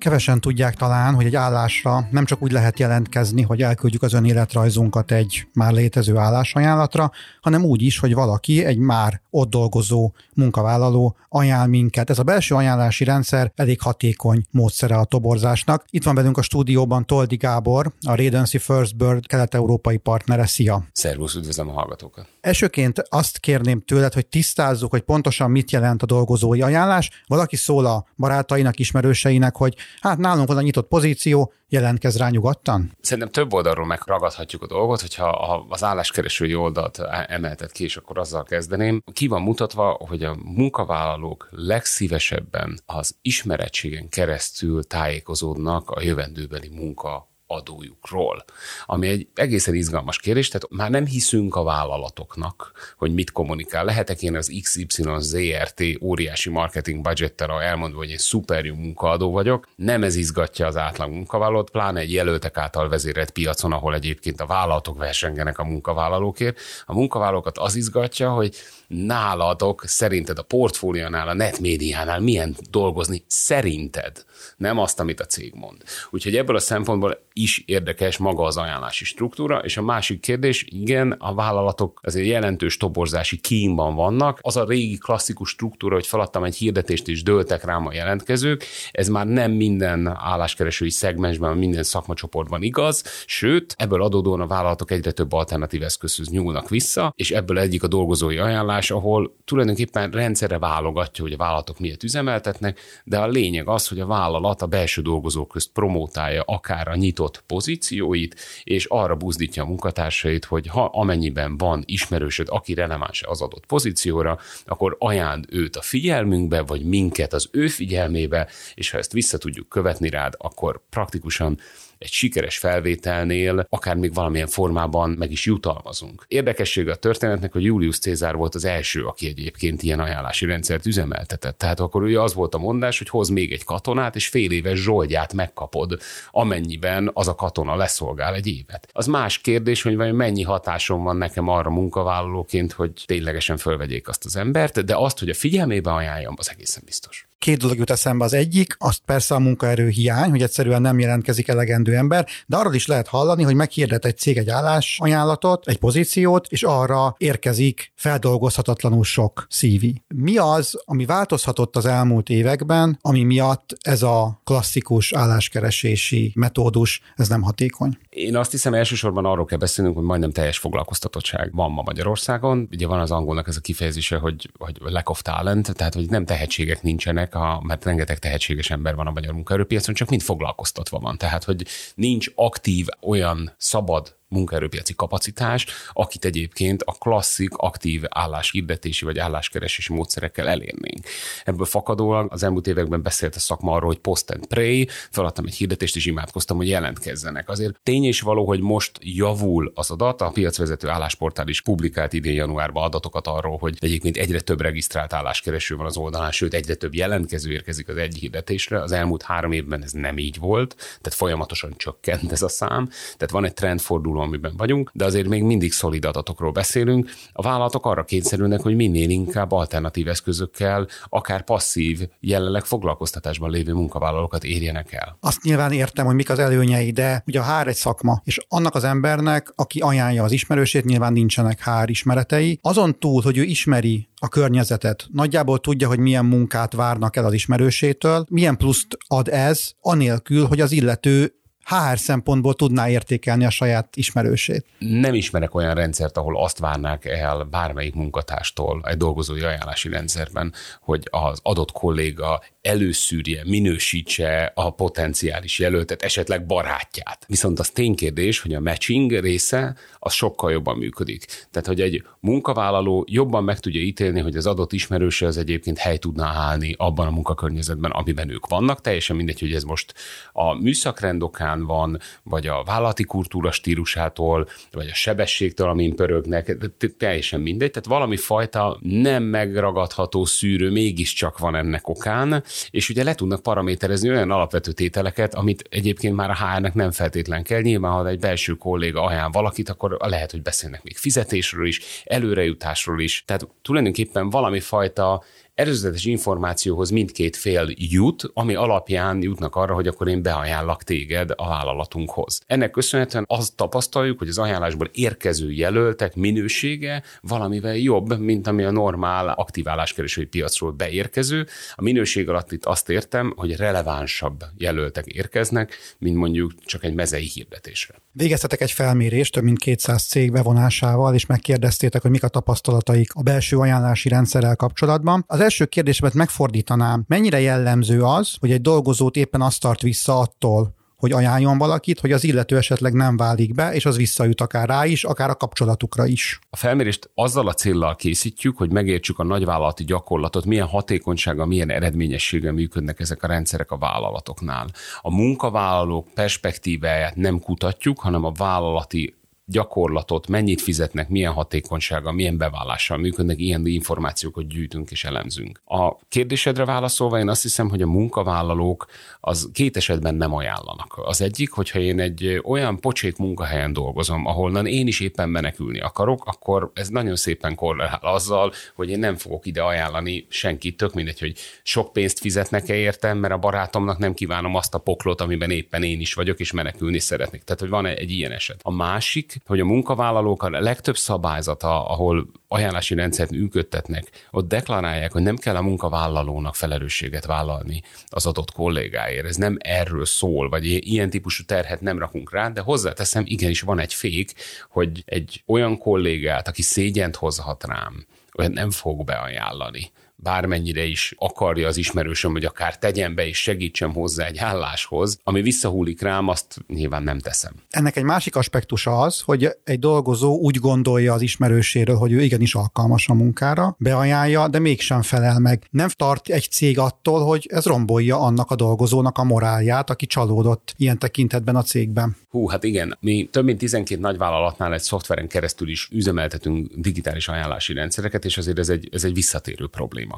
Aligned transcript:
Kevesen 0.00 0.40
tudják 0.40 0.76
talán, 0.76 1.14
hogy 1.14 1.26
egy 1.26 1.36
állásra 1.36 2.08
nem 2.10 2.24
csak 2.24 2.42
úgy 2.42 2.52
lehet 2.52 2.78
jelentkezni, 2.78 3.42
hogy 3.42 3.62
elküldjük 3.62 4.02
az 4.02 4.12
önéletrajzunkat 4.12 5.10
egy 5.10 5.46
már 5.52 5.72
létező 5.72 6.16
állásajánlatra, 6.16 7.10
hanem 7.40 7.64
úgy 7.64 7.82
is, 7.82 7.98
hogy 7.98 8.14
valaki, 8.14 8.64
egy 8.64 8.78
már 8.78 9.20
ott 9.30 9.50
dolgozó 9.50 10.12
munkavállaló 10.34 11.16
ajánl 11.28 11.66
minket. 11.66 12.10
Ez 12.10 12.18
a 12.18 12.22
belső 12.22 12.54
ajánlási 12.54 13.04
rendszer 13.04 13.52
elég 13.54 13.80
hatékony 13.80 14.42
módszere 14.50 14.96
a 14.96 15.04
toborzásnak. 15.04 15.84
Itt 15.90 16.04
van 16.04 16.14
velünk 16.14 16.38
a 16.38 16.42
stúdióban 16.42 17.06
Toldi 17.06 17.36
Gábor, 17.36 17.92
a 18.06 18.14
Redency 18.14 18.58
First 18.58 18.96
Bird 18.96 19.26
kelet-európai 19.26 19.96
partnere. 19.96 20.46
Szia! 20.46 20.84
Szervusz, 20.92 21.34
üdvözlöm 21.34 21.68
a 21.68 21.72
hallgatókat! 21.72 22.26
Elsőként 22.40 23.02
azt 23.08 23.38
kérném 23.38 23.80
tőled, 23.80 24.12
hogy 24.12 24.26
tisztázzuk, 24.26 24.90
hogy 24.90 25.00
pontosan 25.02 25.50
mit 25.50 25.70
jelent 25.70 26.02
a 26.02 26.06
dolgozói 26.06 26.62
ajánlás. 26.62 27.10
Valaki 27.26 27.56
szól 27.56 27.86
a 27.86 28.04
barátainak, 28.16 28.78
ismerőseinek, 28.78 29.56
hogy 29.56 29.74
hát 30.00 30.18
nálunk 30.18 30.48
van 30.48 30.56
a 30.56 30.60
nyitott 30.60 30.88
pozíció, 30.88 31.52
jelentkez 31.68 32.16
rá 32.16 32.28
nyugodtan? 32.28 32.96
Szerintem 33.00 33.32
több 33.32 33.52
oldalról 33.52 33.86
megragadhatjuk 33.86 34.62
a 34.62 34.66
dolgot, 34.66 35.00
hogyha 35.00 35.28
az 35.68 35.84
álláskeresői 35.84 36.54
oldalt 36.54 36.98
emeltet 37.26 37.72
ki, 37.72 37.84
és 37.84 37.96
akkor 37.96 38.18
azzal 38.18 38.42
kezdeném. 38.42 39.02
Ki 39.12 39.26
van 39.26 39.42
mutatva, 39.42 39.96
hogy 40.08 40.24
a 40.24 40.36
munkavállalók 40.44 41.48
legszívesebben 41.50 42.80
az 42.86 43.14
ismerettségen 43.22 44.08
keresztül 44.08 44.84
tájékozódnak 44.84 45.90
a 45.90 46.02
jövendőbeli 46.02 46.68
munka 46.68 47.29
adójukról, 47.50 48.44
ami 48.86 49.08
egy 49.08 49.28
egészen 49.34 49.74
izgalmas 49.74 50.18
kérdés, 50.18 50.48
tehát 50.48 50.70
már 50.70 50.90
nem 50.90 51.06
hiszünk 51.06 51.54
a 51.54 51.62
vállalatoknak, 51.62 52.72
hogy 52.96 53.14
mit 53.14 53.32
kommunikál. 53.32 53.84
Lehetek 53.84 54.22
én 54.22 54.36
az 54.36 54.52
XY 54.62 54.86
ZRT 55.18 55.82
óriási 56.00 56.50
marketing 56.50 57.02
budgettel 57.02 57.62
elmondva, 57.62 57.98
hogy 57.98 58.10
egy 58.10 58.18
szuper 58.18 58.64
jó 58.64 58.74
munkaadó 58.74 59.30
vagyok, 59.30 59.66
nem 59.76 60.02
ez 60.02 60.16
izgatja 60.16 60.66
az 60.66 60.76
átlag 60.76 61.10
munkavállalót, 61.10 61.70
pláne 61.70 62.00
egy 62.00 62.12
jelöltek 62.12 62.56
által 62.56 62.88
vezérelt 62.88 63.30
piacon, 63.30 63.72
ahol 63.72 63.94
egyébként 63.94 64.40
a 64.40 64.46
vállalatok 64.46 64.98
versengenek 64.98 65.58
a 65.58 65.64
munkavállalókért. 65.64 66.58
A 66.86 66.94
munkavállalókat 66.94 67.58
az 67.58 67.76
izgatja, 67.76 68.30
hogy 68.30 68.56
nálatok 68.86 69.82
szerinted 69.86 70.38
a 70.38 70.42
portfóliónál, 70.42 71.28
a 71.28 71.34
netmédiánál 71.34 72.20
milyen 72.20 72.56
dolgozni 72.70 73.24
szerinted, 73.26 74.24
nem 74.56 74.78
azt, 74.78 75.00
amit 75.00 75.20
a 75.20 75.24
cég 75.24 75.52
mond. 75.54 75.82
Úgyhogy 76.10 76.36
ebből 76.36 76.56
a 76.56 76.60
szempontból 76.60 77.18
is 77.32 77.62
érdekes 77.66 78.16
maga 78.16 78.44
az 78.44 78.56
ajánlási 78.56 79.04
struktúra, 79.04 79.58
és 79.58 79.76
a 79.76 79.82
másik 79.82 80.20
kérdés, 80.20 80.64
igen, 80.68 81.12
a 81.18 81.34
vállalatok 81.34 82.00
azért 82.02 82.26
jelentős 82.26 82.76
toborzási 82.76 83.36
kínban 83.36 83.94
vannak. 83.94 84.38
Az 84.42 84.56
a 84.56 84.64
régi 84.64 84.98
klasszikus 84.98 85.50
struktúra, 85.50 85.94
hogy 85.94 86.06
feladtam 86.06 86.44
egy 86.44 86.56
hirdetést 86.56 87.08
és 87.08 87.22
dőltek 87.22 87.64
rám 87.64 87.86
a 87.86 87.92
jelentkezők, 87.92 88.64
ez 88.90 89.08
már 89.08 89.26
nem 89.26 89.50
minden 89.52 90.06
álláskeresői 90.06 90.90
szegmensben, 90.90 91.56
minden 91.56 91.82
szakmacsoportban 91.82 92.62
igaz, 92.62 93.04
sőt, 93.26 93.74
ebből 93.78 94.02
adódóan 94.02 94.40
a 94.40 94.46
vállalatok 94.46 94.90
egyre 94.90 95.10
több 95.10 95.32
alternatív 95.32 95.82
eszközhöz 95.82 96.28
nyúlnak 96.28 96.68
vissza, 96.68 97.12
és 97.16 97.30
ebből 97.30 97.58
egyik 97.58 97.82
a 97.82 97.88
dolgozói 97.88 98.38
ajánlás, 98.38 98.90
ahol 98.90 99.36
tulajdonképpen 99.44 100.10
rendszerre 100.10 100.58
válogatja, 100.58 101.24
hogy 101.24 101.32
a 101.32 101.36
vállalatok 101.36 101.78
miért 101.78 102.02
üzemeltetnek, 102.02 102.80
de 103.04 103.18
a 103.18 103.26
lényeg 103.26 103.68
az, 103.68 103.88
hogy 103.88 104.00
a 104.00 104.06
vállalat 104.06 104.29
a 104.34 104.66
belső 104.66 105.02
dolgozók 105.02 105.48
közt 105.48 105.70
promótálja 105.72 106.42
akár 106.46 106.88
a 106.88 106.96
nyitott 106.96 107.42
pozícióit, 107.46 108.36
és 108.64 108.84
arra 108.84 109.16
buzdítja 109.16 109.62
a 109.62 109.66
munkatársait, 109.66 110.44
hogy 110.44 110.66
ha 110.66 110.84
amennyiben 110.84 111.56
van 111.56 111.82
ismerősöd, 111.86 112.46
aki 112.50 112.74
releváns 112.74 113.22
az 113.22 113.40
adott 113.40 113.66
pozícióra, 113.66 114.38
akkor 114.66 114.96
ajánl 114.98 115.42
őt 115.48 115.76
a 115.76 115.82
figyelmünkbe, 115.82 116.62
vagy 116.62 116.84
minket 116.84 117.32
az 117.32 117.48
ő 117.52 117.68
figyelmébe, 117.68 118.48
és 118.74 118.90
ha 118.90 118.98
ezt 118.98 119.12
vissza 119.12 119.38
tudjuk 119.38 119.68
követni 119.68 120.08
rád, 120.08 120.34
akkor 120.38 120.80
praktikusan 120.90 121.58
egy 122.00 122.10
sikeres 122.10 122.58
felvételnél 122.58 123.66
akár 123.68 123.96
még 123.96 124.14
valamilyen 124.14 124.46
formában 124.46 125.10
meg 125.10 125.30
is 125.30 125.46
jutalmazunk. 125.46 126.24
Érdekessége 126.28 126.92
a 126.92 126.96
történetnek, 126.96 127.52
hogy 127.52 127.64
Julius 127.64 127.98
Cézár 127.98 128.36
volt 128.36 128.54
az 128.54 128.64
első, 128.64 129.04
aki 129.04 129.26
egyébként 129.26 129.82
ilyen 129.82 130.00
ajánlási 130.00 130.46
rendszert 130.46 130.86
üzemeltetett. 130.86 131.58
Tehát 131.58 131.80
akkor 131.80 132.02
ugye 132.02 132.20
az 132.20 132.34
volt 132.34 132.54
a 132.54 132.58
mondás, 132.58 132.98
hogy 132.98 133.08
hoz 133.08 133.28
még 133.28 133.52
egy 133.52 133.64
katonát, 133.64 134.16
és 134.16 134.28
fél 134.28 134.50
éves 134.50 134.82
zsoldját 134.82 135.32
megkapod, 135.32 136.00
amennyiben 136.30 137.10
az 137.12 137.28
a 137.28 137.34
katona 137.34 137.76
leszolgál 137.76 138.34
egy 138.34 138.46
évet. 138.46 138.88
Az 138.92 139.06
más 139.06 139.38
kérdés, 139.38 139.82
hogy 139.82 139.96
vajon 139.96 140.14
mennyi 140.14 140.42
hatásom 140.42 141.02
van 141.02 141.16
nekem 141.16 141.48
arra 141.48 141.70
munkavállalóként, 141.70 142.72
hogy 142.72 142.92
ténylegesen 143.06 143.56
fölvegyék 143.56 144.08
azt 144.08 144.24
az 144.24 144.36
embert, 144.36 144.84
de 144.84 144.96
azt, 144.96 145.18
hogy 145.18 145.28
a 145.28 145.34
figyelmébe 145.34 145.92
ajánljam, 145.92 146.34
az 146.38 146.50
egészen 146.50 146.82
biztos. 146.84 147.29
Két 147.40 147.58
dolog 147.58 147.78
jut 147.78 147.90
eszembe 147.90 148.24
az 148.24 148.32
egyik, 148.32 148.76
azt 148.78 149.00
persze 149.04 149.34
a 149.34 149.38
munkaerő 149.38 149.88
hiány, 149.88 150.30
hogy 150.30 150.42
egyszerűen 150.42 150.80
nem 150.80 150.98
jelentkezik 150.98 151.48
elegendő 151.48 151.96
ember, 151.96 152.26
de 152.46 152.56
arról 152.56 152.74
is 152.74 152.86
lehet 152.86 153.08
hallani, 153.08 153.42
hogy 153.42 153.54
meghirdet 153.54 154.04
egy 154.04 154.18
cég 154.18 154.36
egy 154.36 154.48
állás 154.48 154.98
ajánlatot, 155.00 155.68
egy 155.68 155.78
pozíciót, 155.78 156.46
és 156.50 156.62
arra 156.62 157.14
érkezik 157.18 157.92
feldolgozhatatlanul 157.94 159.04
sok 159.04 159.46
CV. 159.50 159.84
Mi 160.14 160.36
az, 160.36 160.80
ami 160.84 161.04
változhatott 161.04 161.76
az 161.76 161.86
elmúlt 161.86 162.28
években, 162.28 162.98
ami 163.00 163.22
miatt 163.22 163.76
ez 163.80 164.02
a 164.02 164.40
klasszikus 164.44 165.12
álláskeresési 165.12 166.32
metódus, 166.34 167.00
ez 167.16 167.28
nem 167.28 167.42
hatékony? 167.42 167.98
Én 168.10 168.36
azt 168.36 168.50
hiszem 168.50 168.74
elsősorban 168.74 169.24
arról 169.24 169.44
kell 169.44 169.58
beszélnünk, 169.58 169.96
hogy 169.96 170.04
majdnem 170.04 170.30
teljes 170.30 170.58
foglalkoztatottság 170.58 171.54
van 171.54 171.70
ma 171.70 171.82
Magyarországon. 171.82 172.68
Ugye 172.70 172.86
van 172.86 173.00
az 173.00 173.10
angolnak 173.10 173.48
ez 173.48 173.56
a 173.56 173.60
kifejezése, 173.60 174.16
hogy, 174.16 174.50
hogy 174.58 174.76
lack 174.80 175.08
of 175.08 175.22
talent, 175.22 175.74
tehát 175.74 175.94
hogy 175.94 176.08
nem 176.08 176.24
tehetségek 176.24 176.82
nincsenek, 176.82 177.34
a, 177.34 177.60
mert 177.64 177.84
rengeteg 177.84 178.18
tehetséges 178.18 178.70
ember 178.70 178.94
van 178.94 179.06
a 179.06 179.10
magyar 179.10 179.32
munkaerőpiacon, 179.32 179.94
csak 179.94 180.08
mind 180.08 180.22
foglalkoztatva 180.22 180.98
van. 180.98 181.18
Tehát, 181.18 181.44
hogy 181.44 181.66
nincs 181.94 182.30
aktív 182.34 182.86
olyan 183.00 183.54
szabad 183.56 184.18
munkaerőpiaci 184.30 184.94
kapacitás, 184.94 185.66
akit 185.92 186.24
egyébként 186.24 186.82
a 186.82 186.92
klasszik 186.92 187.50
aktív 187.56 188.02
álláshirdetési 188.08 189.04
vagy 189.04 189.18
álláskeresési 189.18 189.92
módszerekkel 189.92 190.48
elérnénk. 190.48 191.06
Ebből 191.44 191.66
fakadóan 191.66 192.26
az 192.30 192.42
elmúlt 192.42 192.66
években 192.66 193.02
beszélt 193.02 193.34
a 193.34 193.38
szakma 193.38 193.72
arról, 193.72 193.88
hogy 193.88 193.98
post 193.98 194.30
and 194.30 194.46
pray, 194.46 194.88
feladtam 195.10 195.46
egy 195.46 195.54
hirdetést 195.54 195.96
és 195.96 196.06
imádkoztam, 196.06 196.56
hogy 196.56 196.68
jelentkezzenek. 196.68 197.48
Azért 197.48 197.80
tény 197.82 198.04
és 198.04 198.20
való, 198.20 198.46
hogy 198.46 198.60
most 198.60 198.98
javul 199.00 199.72
az 199.74 199.90
adat, 199.90 200.20
a 200.20 200.30
piacvezető 200.30 200.88
állásportál 200.88 201.48
is 201.48 201.60
publikált 201.60 202.12
idén 202.12 202.34
januárban 202.34 202.84
adatokat 202.84 203.26
arról, 203.26 203.58
hogy 203.58 203.76
egyébként 203.80 204.16
egyre 204.16 204.40
több 204.40 204.60
regisztrált 204.60 205.12
álláskereső 205.12 205.76
van 205.76 205.86
az 205.86 205.96
oldalán, 205.96 206.30
sőt 206.30 206.54
egyre 206.54 206.74
több 206.74 206.94
jelentkező 206.94 207.52
érkezik 207.52 207.88
az 207.88 207.96
egy 207.96 208.16
hirdetésre. 208.16 208.82
Az 208.82 208.92
elmúlt 208.92 209.22
három 209.22 209.52
évben 209.52 209.82
ez 209.82 209.92
nem 209.92 210.18
így 210.18 210.38
volt, 210.38 210.74
tehát 210.76 211.14
folyamatosan 211.14 211.74
csökkent 211.76 212.32
ez 212.32 212.42
a 212.42 212.48
szám. 212.48 212.88
Tehát 212.88 213.30
van 213.30 213.44
egy 213.44 213.54
trendforduló 213.54 214.19
amiben 214.20 214.52
vagyunk, 214.56 214.90
de 214.94 215.04
azért 215.04 215.28
még 215.28 215.42
mindig 215.42 215.72
szolid 215.72 216.04
adatokról 216.04 216.52
beszélünk. 216.52 217.10
A 217.32 217.42
vállalatok 217.42 217.86
arra 217.86 218.04
kényszerülnek, 218.04 218.60
hogy 218.60 218.74
minél 218.76 219.10
inkább 219.10 219.52
alternatív 219.52 220.08
eszközökkel, 220.08 220.86
akár 221.08 221.44
passzív, 221.44 222.00
jelenleg 222.20 222.64
foglalkoztatásban 222.64 223.50
lévő 223.50 223.72
munkavállalókat 223.72 224.44
érjenek 224.44 224.92
el. 224.92 225.16
Azt 225.20 225.42
nyilván 225.42 225.72
értem, 225.72 226.06
hogy 226.06 226.14
mik 226.14 226.30
az 226.30 226.38
előnyei, 226.38 226.90
de 226.90 227.22
ugye 227.26 227.40
a 227.40 227.58
HR 227.58 227.68
egy 227.68 227.74
szakma, 227.74 228.20
és 228.24 228.38
annak 228.48 228.74
az 228.74 228.84
embernek, 228.84 229.52
aki 229.54 229.80
ajánlja 229.80 230.22
az 230.22 230.32
ismerősét, 230.32 230.84
nyilván 230.84 231.12
nincsenek 231.12 231.64
HR 231.64 231.90
ismeretei. 231.90 232.58
Azon 232.62 232.98
túl, 232.98 233.22
hogy 233.22 233.38
ő 233.38 233.42
ismeri 233.42 234.08
a 234.22 234.28
környezetet, 234.28 235.06
nagyjából 235.12 235.58
tudja, 235.58 235.88
hogy 235.88 235.98
milyen 235.98 236.24
munkát 236.24 236.72
várnak 236.72 237.16
el 237.16 237.24
az 237.24 237.32
ismerősétől, 237.32 238.24
milyen 238.28 238.56
pluszt 238.56 238.98
ad 239.06 239.28
ez, 239.28 239.70
anélkül, 239.80 240.46
hogy 240.46 240.60
az 240.60 240.72
illető 240.72 241.39
HR 241.64 241.98
szempontból 241.98 242.54
tudná 242.54 242.88
értékelni 242.88 243.44
a 243.44 243.50
saját 243.50 243.96
ismerősét? 243.96 244.64
Nem 244.78 245.14
ismerek 245.14 245.54
olyan 245.54 245.74
rendszert, 245.74 246.16
ahol 246.16 246.42
azt 246.42 246.58
várnák 246.58 247.04
el 247.04 247.44
bármelyik 247.44 247.94
munkatástól 247.94 248.82
egy 248.84 248.96
dolgozói 248.96 249.42
ajánlási 249.42 249.88
rendszerben, 249.88 250.52
hogy 250.80 251.08
az 251.10 251.40
adott 251.42 251.72
kolléga 251.72 252.40
előszűrje, 252.62 253.42
minősítse 253.44 254.52
a 254.54 254.70
potenciális 254.70 255.58
jelöltet, 255.58 256.02
esetleg 256.02 256.46
barátját. 256.46 257.24
Viszont 257.26 257.58
az 257.58 257.70
ténykérdés, 257.70 258.40
hogy 258.40 258.54
a 258.54 258.60
matching 258.60 259.10
része 259.10 259.76
az 259.98 260.12
sokkal 260.12 260.52
jobban 260.52 260.76
működik. 260.76 261.24
Tehát, 261.50 261.68
hogy 261.68 261.80
egy 261.80 262.04
munkavállaló 262.20 263.04
jobban 263.08 263.44
meg 263.44 263.58
tudja 263.58 263.80
ítélni, 263.80 264.20
hogy 264.20 264.36
az 264.36 264.46
adott 264.46 264.72
ismerőse 264.72 265.26
az 265.26 265.36
egyébként 265.36 265.78
hely 265.78 265.98
tudná 265.98 266.26
állni 266.26 266.74
abban 266.78 267.06
a 267.06 267.10
munkakörnyezetben, 267.10 267.90
amiben 267.90 268.30
ők 268.30 268.46
vannak. 268.46 268.80
Teljesen 268.80 269.16
mindegy, 269.16 269.40
hogy 269.40 269.54
ez 269.54 269.62
most 269.62 269.94
a 270.32 270.54
műszakrendokán, 270.54 271.49
alapján 271.50 271.66
van, 271.66 271.98
vagy 272.22 272.46
a 272.46 272.62
vállalati 272.64 273.04
kultúra 273.04 273.50
stílusától, 273.50 274.48
vagy 274.72 274.88
a 274.88 274.94
sebességtől, 274.94 275.68
amin 275.68 275.94
pörögnek, 275.94 276.56
teljesen 276.98 277.40
mindegy. 277.40 277.70
Tehát 277.70 277.88
valami 277.88 278.16
fajta 278.16 278.78
nem 278.80 279.22
megragadható 279.22 280.24
szűrő 280.24 280.70
mégiscsak 280.70 281.38
van 281.38 281.54
ennek 281.54 281.88
okán, 281.88 282.42
és 282.70 282.88
ugye 282.88 283.04
le 283.04 283.14
tudnak 283.14 283.42
paraméterezni 283.42 284.08
olyan 284.08 284.30
alapvető 284.30 284.72
tételeket, 284.72 285.34
amit 285.34 285.64
egyébként 285.70 286.14
már 286.14 286.30
a 286.30 286.36
HR-nek 286.36 286.74
nem 286.74 286.90
feltétlen 286.90 287.42
kell. 287.42 287.60
Nyilván, 287.60 287.92
ha 287.92 288.08
egy 288.08 288.18
belső 288.18 288.52
kolléga 288.54 289.02
ajánl 289.02 289.30
valakit, 289.30 289.68
akkor 289.68 289.96
lehet, 290.00 290.30
hogy 290.30 290.42
beszélnek 290.42 290.82
még 290.82 290.96
fizetésről 290.96 291.66
is, 291.66 291.80
előrejutásról 292.04 293.00
is. 293.00 293.24
Tehát 293.26 293.48
tulajdonképpen 293.62 294.30
valami 294.30 294.60
fajta 294.60 295.22
előzetes 295.60 296.04
információhoz 296.04 296.90
mindkét 296.90 297.36
fél 297.36 297.68
jut, 297.74 298.30
ami 298.34 298.54
alapján 298.54 299.22
jutnak 299.22 299.56
arra, 299.56 299.74
hogy 299.74 299.86
akkor 299.86 300.08
én 300.08 300.22
beajánlak 300.22 300.82
téged 300.82 301.30
a 301.36 301.48
vállalatunkhoz. 301.48 302.40
Ennek 302.46 302.70
köszönhetően 302.70 303.24
azt 303.28 303.56
tapasztaljuk, 303.56 304.18
hogy 304.18 304.28
az 304.28 304.38
ajánlásból 304.38 304.90
érkező 304.92 305.50
jelöltek 305.50 306.14
minősége 306.14 307.02
valamivel 307.20 307.76
jobb, 307.76 308.18
mint 308.18 308.46
ami 308.46 308.62
a 308.62 308.70
normál 308.70 309.28
aktiváláskeresői 309.28 310.24
piacról 310.24 310.70
beérkező. 310.70 311.46
A 311.74 311.82
minőség 311.82 312.28
alatt 312.28 312.52
itt 312.52 312.64
azt 312.64 312.90
értem, 312.90 313.32
hogy 313.36 313.56
relevánsabb 313.56 314.44
jelöltek 314.56 315.06
érkeznek, 315.06 315.76
mint 315.98 316.16
mondjuk 316.16 316.52
csak 316.64 316.84
egy 316.84 316.94
mezei 316.94 317.30
hirdetésre. 317.34 317.94
Végeztetek 318.12 318.60
egy 318.60 318.70
felmérést 318.70 319.32
több 319.32 319.44
mint 319.44 319.58
200 319.58 320.06
cég 320.06 320.32
bevonásával, 320.32 321.14
és 321.14 321.26
megkérdeztétek, 321.26 322.02
hogy 322.02 322.10
mik 322.10 322.22
a 322.22 322.28
tapasztalataik 322.28 323.14
a 323.14 323.22
belső 323.22 323.56
ajánlási 323.56 324.08
rendszerrel 324.08 324.56
kapcsolatban. 324.56 325.24
Az 325.26 325.40
első 325.50 325.64
kérdésemet 325.64 326.14
megfordítanám, 326.14 327.04
mennyire 327.06 327.40
jellemző 327.40 328.02
az, 328.02 328.36
hogy 328.40 328.50
egy 328.50 328.60
dolgozót 328.60 329.16
éppen 329.16 329.40
azt 329.42 329.60
tart 329.60 329.82
vissza 329.82 330.18
attól, 330.18 330.74
hogy 330.96 331.12
ajánljon 331.12 331.58
valakit, 331.58 332.00
hogy 332.00 332.12
az 332.12 332.24
illető 332.24 332.56
esetleg 332.56 332.92
nem 332.92 333.16
válik 333.16 333.54
be, 333.54 333.72
és 333.72 333.86
az 333.86 333.96
visszajut 333.96 334.40
akár 334.40 334.68
rá 334.68 334.86
is, 334.86 335.04
akár 335.04 335.30
a 335.30 335.34
kapcsolatukra 335.34 336.06
is. 336.06 336.38
A 336.50 336.56
felmérést 336.56 337.10
azzal 337.14 337.48
a 337.48 337.52
céllal 337.52 337.96
készítjük, 337.96 338.56
hogy 338.56 338.72
megértsük 338.72 339.18
a 339.18 339.24
nagyvállalati 339.24 339.84
gyakorlatot, 339.84 340.44
milyen 340.44 340.66
hatékonysága, 340.66 341.46
milyen 341.46 341.70
eredményességgel 341.70 342.52
működnek 342.52 343.00
ezek 343.00 343.22
a 343.22 343.26
rendszerek 343.26 343.70
a 343.70 343.78
vállalatoknál. 343.78 344.66
A 345.00 345.10
munkavállalók 345.10 346.08
perspektíváját 346.14 347.16
nem 347.16 347.40
kutatjuk, 347.40 347.98
hanem 348.00 348.24
a 348.24 348.32
vállalati 348.32 349.19
gyakorlatot, 349.50 350.28
mennyit 350.28 350.60
fizetnek, 350.60 351.08
milyen 351.08 351.32
hatékonysága, 351.32 352.12
milyen 352.12 352.36
bevállással 352.36 352.98
működnek, 352.98 353.38
ilyen 353.38 353.66
információkat 353.66 354.48
gyűjtünk 354.48 354.90
és 354.90 355.04
elemzünk. 355.04 355.60
A 355.64 355.96
kérdésedre 356.08 356.64
válaszolva 356.64 357.18
én 357.18 357.28
azt 357.28 357.42
hiszem, 357.42 357.68
hogy 357.68 357.82
a 357.82 357.86
munkavállalók 357.86 358.86
az 359.20 359.50
két 359.52 359.76
esetben 359.76 360.14
nem 360.14 360.34
ajánlanak. 360.34 361.00
Az 361.04 361.20
egyik, 361.20 361.50
hogyha 361.50 361.78
én 361.78 362.00
egy 362.00 362.40
olyan 362.44 362.80
pocsék 362.80 363.16
munkahelyen 363.16 363.72
dolgozom, 363.72 364.26
ahol 364.26 364.66
én 364.66 364.86
is 364.86 365.00
éppen 365.00 365.28
menekülni 365.28 365.80
akarok, 365.80 366.26
akkor 366.26 366.70
ez 366.74 366.88
nagyon 366.88 367.16
szépen 367.16 367.54
korrelál 367.54 368.00
azzal, 368.02 368.52
hogy 368.74 368.90
én 368.90 368.98
nem 368.98 369.16
fogok 369.16 369.46
ide 369.46 369.62
ajánlani 369.62 370.26
senkit, 370.28 370.76
tök 370.76 370.94
mindegy, 370.94 371.18
hogy 371.18 371.36
sok 371.62 371.92
pénzt 371.92 372.18
fizetnek-e 372.18 372.74
értem, 372.74 373.18
mert 373.18 373.32
a 373.32 373.38
barátomnak 373.38 373.98
nem 373.98 374.14
kívánom 374.14 374.54
azt 374.54 374.74
a 374.74 374.78
poklot, 374.78 375.20
amiben 375.20 375.50
éppen 375.50 375.82
én 375.82 376.00
is 376.00 376.14
vagyok, 376.14 376.40
és 376.40 376.52
menekülni 376.52 376.98
szeretnék. 376.98 377.42
Tehát, 377.42 377.60
hogy 377.60 377.68
van 377.68 377.86
egy 377.86 378.10
ilyen 378.10 378.32
eset. 378.32 378.60
A 378.62 378.70
másik, 378.70 379.39
hogy 379.46 379.60
a 379.60 379.64
munkavállalók 379.64 380.42
a 380.42 380.50
legtöbb 380.50 380.96
szabályzata, 380.96 381.88
ahol 381.88 382.30
ajánlási 382.48 382.94
rendszert 382.94 383.30
működtetnek, 383.30 384.26
ott 384.30 384.48
deklarálják, 384.48 385.12
hogy 385.12 385.22
nem 385.22 385.36
kell 385.36 385.56
a 385.56 385.62
munkavállalónak 385.62 386.54
felelősséget 386.54 387.26
vállalni 387.26 387.82
az 388.06 388.26
adott 388.26 388.52
kollégáért. 388.52 389.26
Ez 389.26 389.36
nem 389.36 389.56
erről 389.58 390.04
szól, 390.04 390.48
vagy 390.48 390.64
ilyen 390.66 391.10
típusú 391.10 391.44
terhet 391.44 391.80
nem 391.80 391.98
rakunk 391.98 392.32
rá, 392.32 392.48
de 392.48 392.60
hozzáteszem, 392.60 393.22
igenis 393.26 393.60
van 393.60 393.78
egy 393.78 393.94
fék, 393.94 394.32
hogy 394.70 395.02
egy 395.06 395.42
olyan 395.46 395.78
kollégát, 395.78 396.48
aki 396.48 396.62
szégyent 396.62 397.16
hozhat 397.16 397.64
rám, 397.64 398.06
olyan 398.38 398.52
nem 398.52 398.70
fog 398.70 399.04
beajánlani 399.04 399.90
bármennyire 400.22 400.84
is 400.84 401.14
akarja 401.18 401.68
az 401.68 401.76
ismerősöm, 401.76 402.32
hogy 402.32 402.44
akár 402.44 402.78
tegyen 402.78 403.14
be 403.14 403.26
és 403.26 403.42
segítsem 403.42 403.92
hozzá 403.92 404.26
egy 404.26 404.38
álláshoz, 404.38 405.18
ami 405.22 405.42
visszahúlik 405.42 406.00
rám, 406.00 406.28
azt 406.28 406.56
nyilván 406.66 407.02
nem 407.02 407.18
teszem. 407.18 407.52
Ennek 407.70 407.96
egy 407.96 408.04
másik 408.04 408.36
aspektusa 408.36 408.98
az, 408.98 409.20
hogy 409.20 409.48
egy 409.64 409.78
dolgozó 409.78 410.38
úgy 410.38 410.56
gondolja 410.56 411.12
az 411.12 411.22
ismerőséről, 411.22 411.96
hogy 411.96 412.12
ő 412.12 412.22
igenis 412.22 412.54
alkalmas 412.54 413.08
a 413.08 413.14
munkára, 413.14 413.76
beajánlja, 413.78 414.48
de 414.48 414.58
mégsem 414.58 415.02
felel 415.02 415.38
meg. 415.38 415.66
Nem 415.70 415.88
tart 415.88 416.28
egy 416.28 416.48
cég 416.50 416.78
attól, 416.78 417.24
hogy 417.24 417.46
ez 417.50 417.64
rombolja 417.64 418.20
annak 418.20 418.50
a 418.50 418.54
dolgozónak 418.54 419.18
a 419.18 419.24
morálját, 419.24 419.90
aki 419.90 420.06
csalódott 420.06 420.74
ilyen 420.76 420.98
tekintetben 420.98 421.56
a 421.56 421.62
cégben. 421.62 422.16
Hú, 422.28 422.48
hát 422.48 422.64
igen, 422.64 422.96
mi 423.00 423.28
több 423.32 423.44
mint 423.44 423.58
12 423.58 424.00
nagyvállalatnál 424.00 424.74
egy 424.74 424.80
szoftveren 424.80 425.28
keresztül 425.28 425.68
is 425.68 425.88
üzemeltetünk 425.92 426.72
digitális 426.74 427.28
ajánlási 427.28 427.72
rendszereket, 427.72 428.24
és 428.24 428.38
azért 428.38 428.58
ez 428.58 428.68
egy, 428.68 428.88
ez 428.92 429.04
egy 429.04 429.14
visszatérő 429.14 429.68
probléma. 429.68 430.09